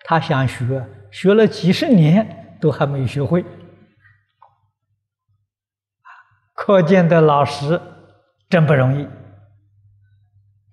[0.00, 3.44] 他想学，学了几十年都还没有学会。
[6.54, 7.78] 可见的老师
[8.48, 9.04] 真不容易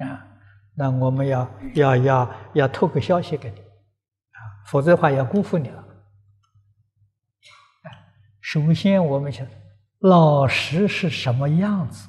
[0.02, 0.26] 啊！
[0.74, 5.84] 那我们要要要要透个消息给你啊，否则的话要辜负你了。
[8.40, 9.46] 首先我们想，
[10.00, 12.08] 老师是什么样子？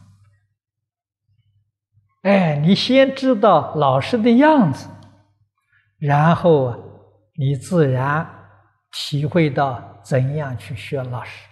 [2.22, 4.88] 哎，你先知道老师的样子，
[5.98, 6.78] 然后啊，
[7.34, 8.41] 你自然
[8.92, 11.48] 体会到怎样去学老师。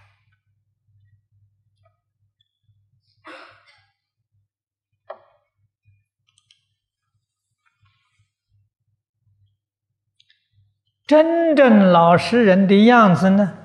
[11.07, 13.57] 真正老实人的样子呢？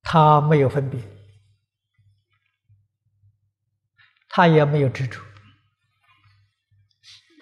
[0.00, 0.98] 他没有分别，
[4.30, 5.20] 他也没有执着，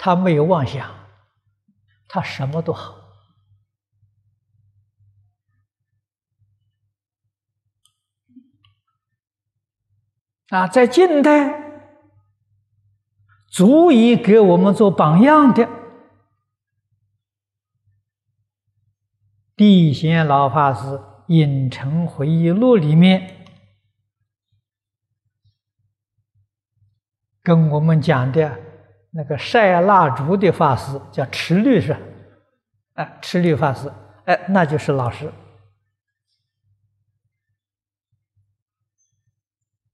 [0.01, 1.09] 他没有妄想，
[2.09, 3.06] 他什么都好。
[10.49, 11.83] 啊，在近代，
[13.49, 15.69] 足以给我们做榜样的。
[19.57, 20.87] 地贤老法师
[21.29, 23.47] 《隐城回忆录》里面
[27.43, 28.59] 跟我们讲的
[29.11, 31.97] 那个晒蜡烛的法师叫持律是，
[32.95, 33.91] 哎，持律法师，
[34.27, 35.33] 哎，那就是老师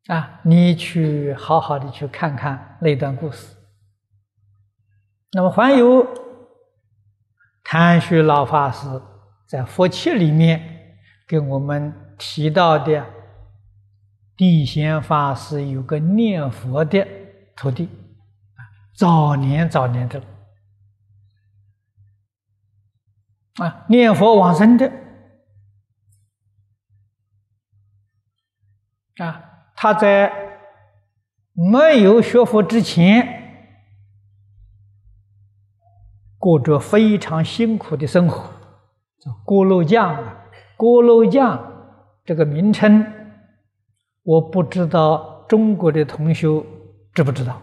[0.09, 0.41] 啊！
[0.45, 3.57] 你去好好的去看看那段故事。
[5.33, 6.07] 那么还有
[7.63, 8.87] 谭旭老法师。
[9.49, 10.97] 在佛契里面
[11.29, 13.07] 给我们提到的
[14.35, 17.07] 地仙法师有个念佛的
[17.55, 17.87] 徒弟，
[18.97, 20.23] 早年早年的
[23.57, 24.91] 啊，念佛往生的
[29.19, 29.52] 啊，
[29.83, 30.33] 他在
[31.55, 33.75] 没有学佛之前，
[36.39, 38.49] 过着非常辛苦的生活。
[39.45, 43.05] 锅炉匠啊，锅炉匠这个名称，
[44.23, 46.47] 我不知道中国的同学
[47.13, 47.61] 知不知道？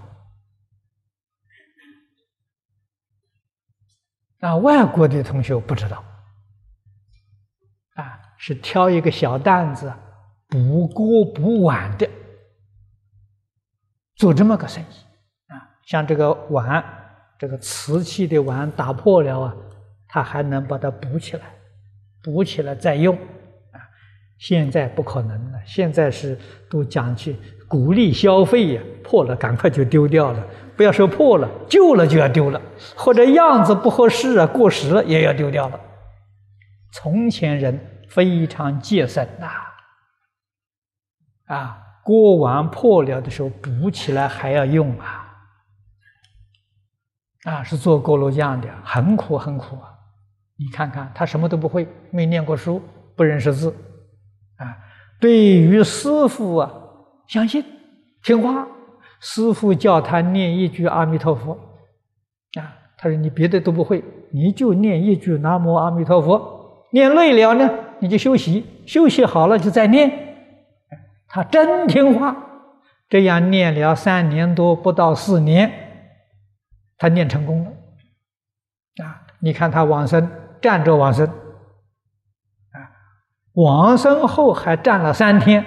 [4.41, 6.03] 啊，外国的同学不知道。
[7.93, 9.93] 啊，是挑一个小担子
[10.49, 12.09] 补锅补碗的，
[14.15, 15.53] 做这么个生意。
[15.53, 16.83] 啊，像这个碗，
[17.37, 19.55] 这个瓷器的碗打破了啊。
[20.11, 21.43] 他还能把它补起来，
[22.23, 23.77] 补起来再用，啊！
[24.39, 26.35] 现在不可能了，现在是
[26.67, 27.35] 都讲去
[27.67, 30.43] 鼓励消费呀，破了赶快就丢掉了，
[30.75, 32.59] 不要说破了，旧了就要丢了，
[32.95, 35.79] 或者样子不合适啊，过时了也要丢掉了。
[36.91, 37.79] 从前人
[38.09, 39.68] 非常节省呐，啊，
[41.49, 45.27] 啊锅碗破了的时候补起来还要用啊，
[47.43, 49.93] 啊，是做锅炉匠的，很苦很苦啊。
[50.57, 52.81] 你看看，他什么都不会，没念过书，
[53.15, 53.69] 不认识字，
[54.57, 54.75] 啊，
[55.19, 56.71] 对于师傅啊，
[57.27, 57.63] 相信
[58.23, 58.67] 听话，
[59.21, 61.53] 师傅叫他念一句阿弥陀佛，
[62.59, 67.69] 啊，他说你别的都不会，你就念一句南无阿弥陀佛，念累了呢，
[67.99, 70.28] 你就休息，休息好了就再念，
[71.29, 72.35] 他真听话，
[73.07, 75.71] 这样念了三年多，不到四年，
[76.97, 77.71] 他念成功了，
[79.05, 80.29] 啊，你看他往生。
[80.61, 82.91] 站着往生，啊，
[83.53, 85.65] 往生后还站了三天，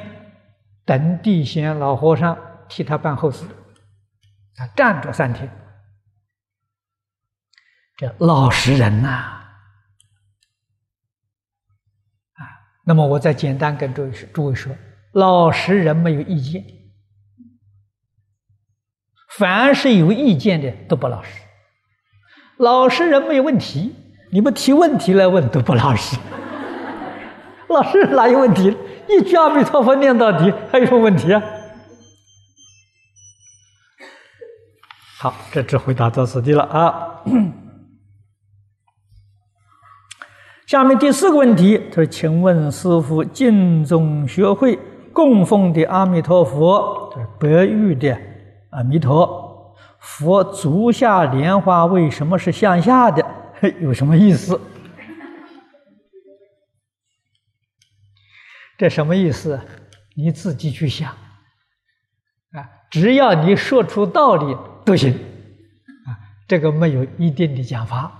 [0.84, 2.36] 等地仙老和尚
[2.68, 3.46] 替他办后事，
[4.54, 5.50] 他，站着三天，
[7.96, 9.08] 这老实人呐，
[12.34, 12.44] 啊，
[12.84, 14.76] 那么我再简单跟诸位说，诸位说，
[15.12, 16.64] 老实人没有意见，
[19.36, 21.42] 凡是有意见的都不老实，
[22.56, 23.94] 老实人没有问题。
[24.30, 26.16] 你们提问题来问都不老实，
[27.68, 28.74] 老师哪有问题？
[29.08, 31.42] 一句阿弥陀佛念到底，还有什么问题啊？
[35.18, 37.22] 好，这只回答到此地了啊。
[40.66, 44.78] 下面第四个问题，他说：“请问师傅，敬宗学会
[45.12, 48.18] 供奉的阿弥陀佛是，白玉的
[48.70, 53.24] 阿弥陀佛，足下莲花为什么是向下的？
[53.80, 54.60] 有什么意思？
[58.78, 59.60] 这什么意思？
[60.14, 61.10] 你自己去想
[62.52, 62.68] 啊！
[62.90, 66.08] 只要你说出道理都行啊！
[66.48, 68.10] 这个没有一定的讲法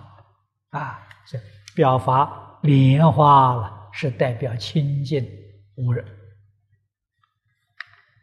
[0.71, 1.39] 啊，这
[1.75, 5.27] 表法。”莲花了是代表清净
[5.75, 6.05] 无染，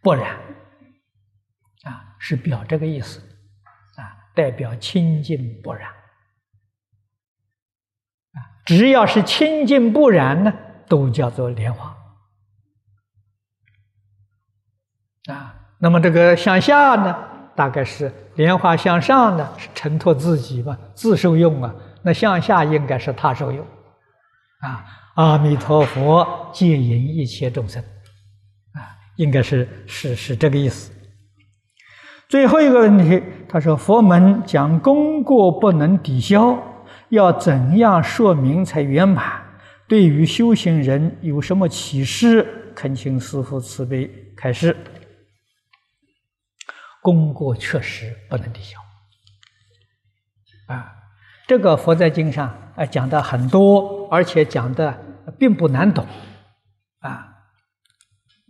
[0.01, 0.37] 不染
[1.83, 3.19] 啊，是表这个意思
[3.95, 5.89] 啊，代表清净不染
[8.33, 10.53] 啊，只要是清净不染呢，
[10.87, 11.95] 都叫做莲花
[15.31, 15.55] 啊。
[15.79, 17.15] 那么这个向下呢，
[17.55, 21.73] 大概是莲花向上呢，是承托自己吧，自受用啊。
[22.03, 23.65] 那向下应该是他受用。
[24.61, 24.85] 啊，
[25.15, 27.83] 阿弥陀佛，接引一切众生，
[29.19, 30.93] 应该是是是这个意思。
[32.29, 36.57] 最后一个问题，他说佛门讲功过不能抵消，
[37.09, 39.43] 要怎样说明才圆满？
[39.89, 42.71] 对于修行人有什么启示？
[42.73, 44.77] 恳请师父慈悲开示。
[47.01, 48.79] 功过确实不能抵消，
[50.73, 50.95] 啊。
[51.45, 52.47] 这个佛在经上
[52.77, 54.97] 啊讲的很多，而且讲的
[55.37, 56.05] 并不难懂
[56.99, 57.28] 啊。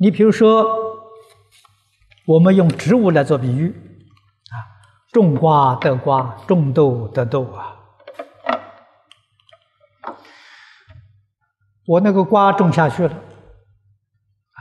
[0.02, 0.66] 你比如说，
[2.26, 3.70] 我们用植物来做比喻
[4.50, 4.56] 啊，
[5.12, 7.76] 种瓜得瓜，种豆得豆啊。
[11.86, 14.60] 我那个瓜种下去了啊，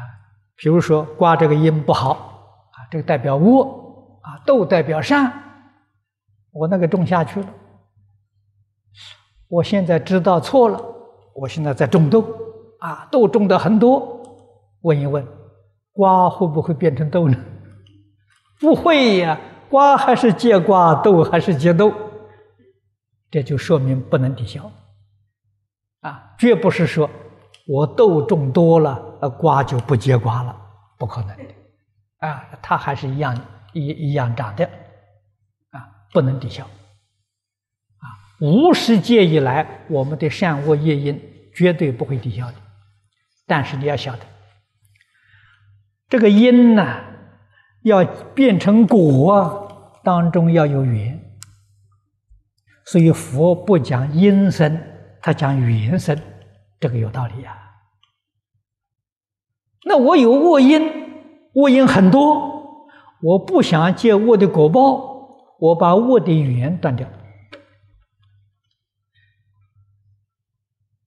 [0.57, 2.11] 比如说瓜这个因不好
[2.73, 5.33] 啊，这个代表恶啊，豆代表善，
[6.51, 7.49] 我那个种下去了。
[9.47, 10.83] 我现在知道错了，
[11.37, 12.25] 我现在在种豆，
[12.81, 14.18] 啊，豆种的很多。
[14.83, 15.27] 问一问，
[15.93, 17.37] 瓜会不会变成豆呢？
[18.61, 21.93] 不会呀，瓜还是结瓜，豆还是结豆。
[23.31, 24.71] 这就说明不能抵消，
[26.01, 27.11] 啊，绝不是说
[27.67, 30.57] 我豆种多了，呃，瓜就不结瓜了，
[30.99, 31.45] 不可能的，
[32.27, 33.39] 啊，它还是一样
[33.75, 34.65] 一一样长的，
[35.73, 36.65] 啊，不能抵消。
[36.65, 36.69] 啊
[38.41, 41.21] 无始界以来，我们的善恶业因
[41.55, 42.55] 绝对不会抵消的。
[43.47, 44.21] 但是你要晓得，
[46.09, 47.01] 这个因呢，
[47.83, 48.05] 要
[48.35, 51.23] 变成果，当中要有缘。
[52.87, 54.81] 所以佛不讲因生，
[55.21, 56.19] 他讲缘生，
[56.81, 57.57] 这个有道理呀。
[59.85, 60.83] 那我有恶因，
[61.55, 62.89] 恶因很多，
[63.21, 65.29] 我不想借恶的果报，
[65.59, 67.07] 我把恶的缘断掉。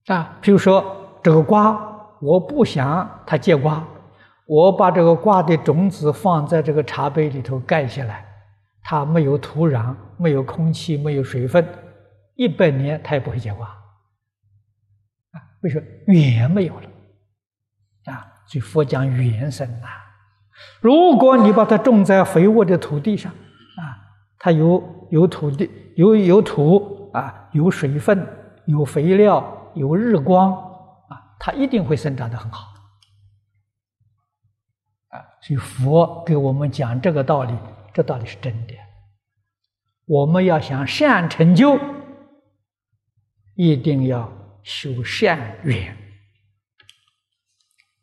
[0.06, 3.88] 啊，比如说这个瓜，我不想它结瓜，
[4.52, 8.26] 我把这个瓜的种子放在这个茶杯里头盖起来，
[8.84, 11.66] 它没有土壤，没有空气，没有水分，
[12.36, 13.66] 一百年它也不会结瓜。
[13.66, 16.90] 啊，为什么缘没有了？
[18.12, 19.88] 啊，所以佛讲缘生啊。
[20.82, 23.96] 如果你把它种在肥沃的土地上，啊，
[24.38, 28.28] 它有有土地，有有土啊，有水分，
[28.66, 29.42] 有肥料。
[29.76, 30.52] 有日光
[31.08, 32.71] 啊，它一定会生长得很好。
[35.42, 37.58] 所以佛给我们讲这个道理，
[37.94, 38.74] 这道理是真的。
[40.06, 41.80] 我们要想善成就，
[43.56, 44.32] 一定要
[44.64, 45.98] 修善缘。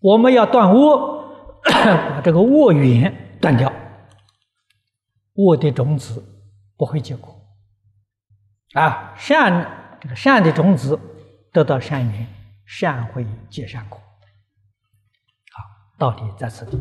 [0.00, 3.72] 我们要断恶， 把这个恶缘断掉，
[5.34, 6.24] 恶的种子
[6.76, 7.34] 不会结果
[8.74, 9.14] 啊。
[9.16, 10.98] 善这个善的种子。
[11.50, 12.26] 得到善缘，
[12.66, 13.98] 善会结善果。
[13.98, 15.64] 好，
[15.98, 16.78] 道理在此地。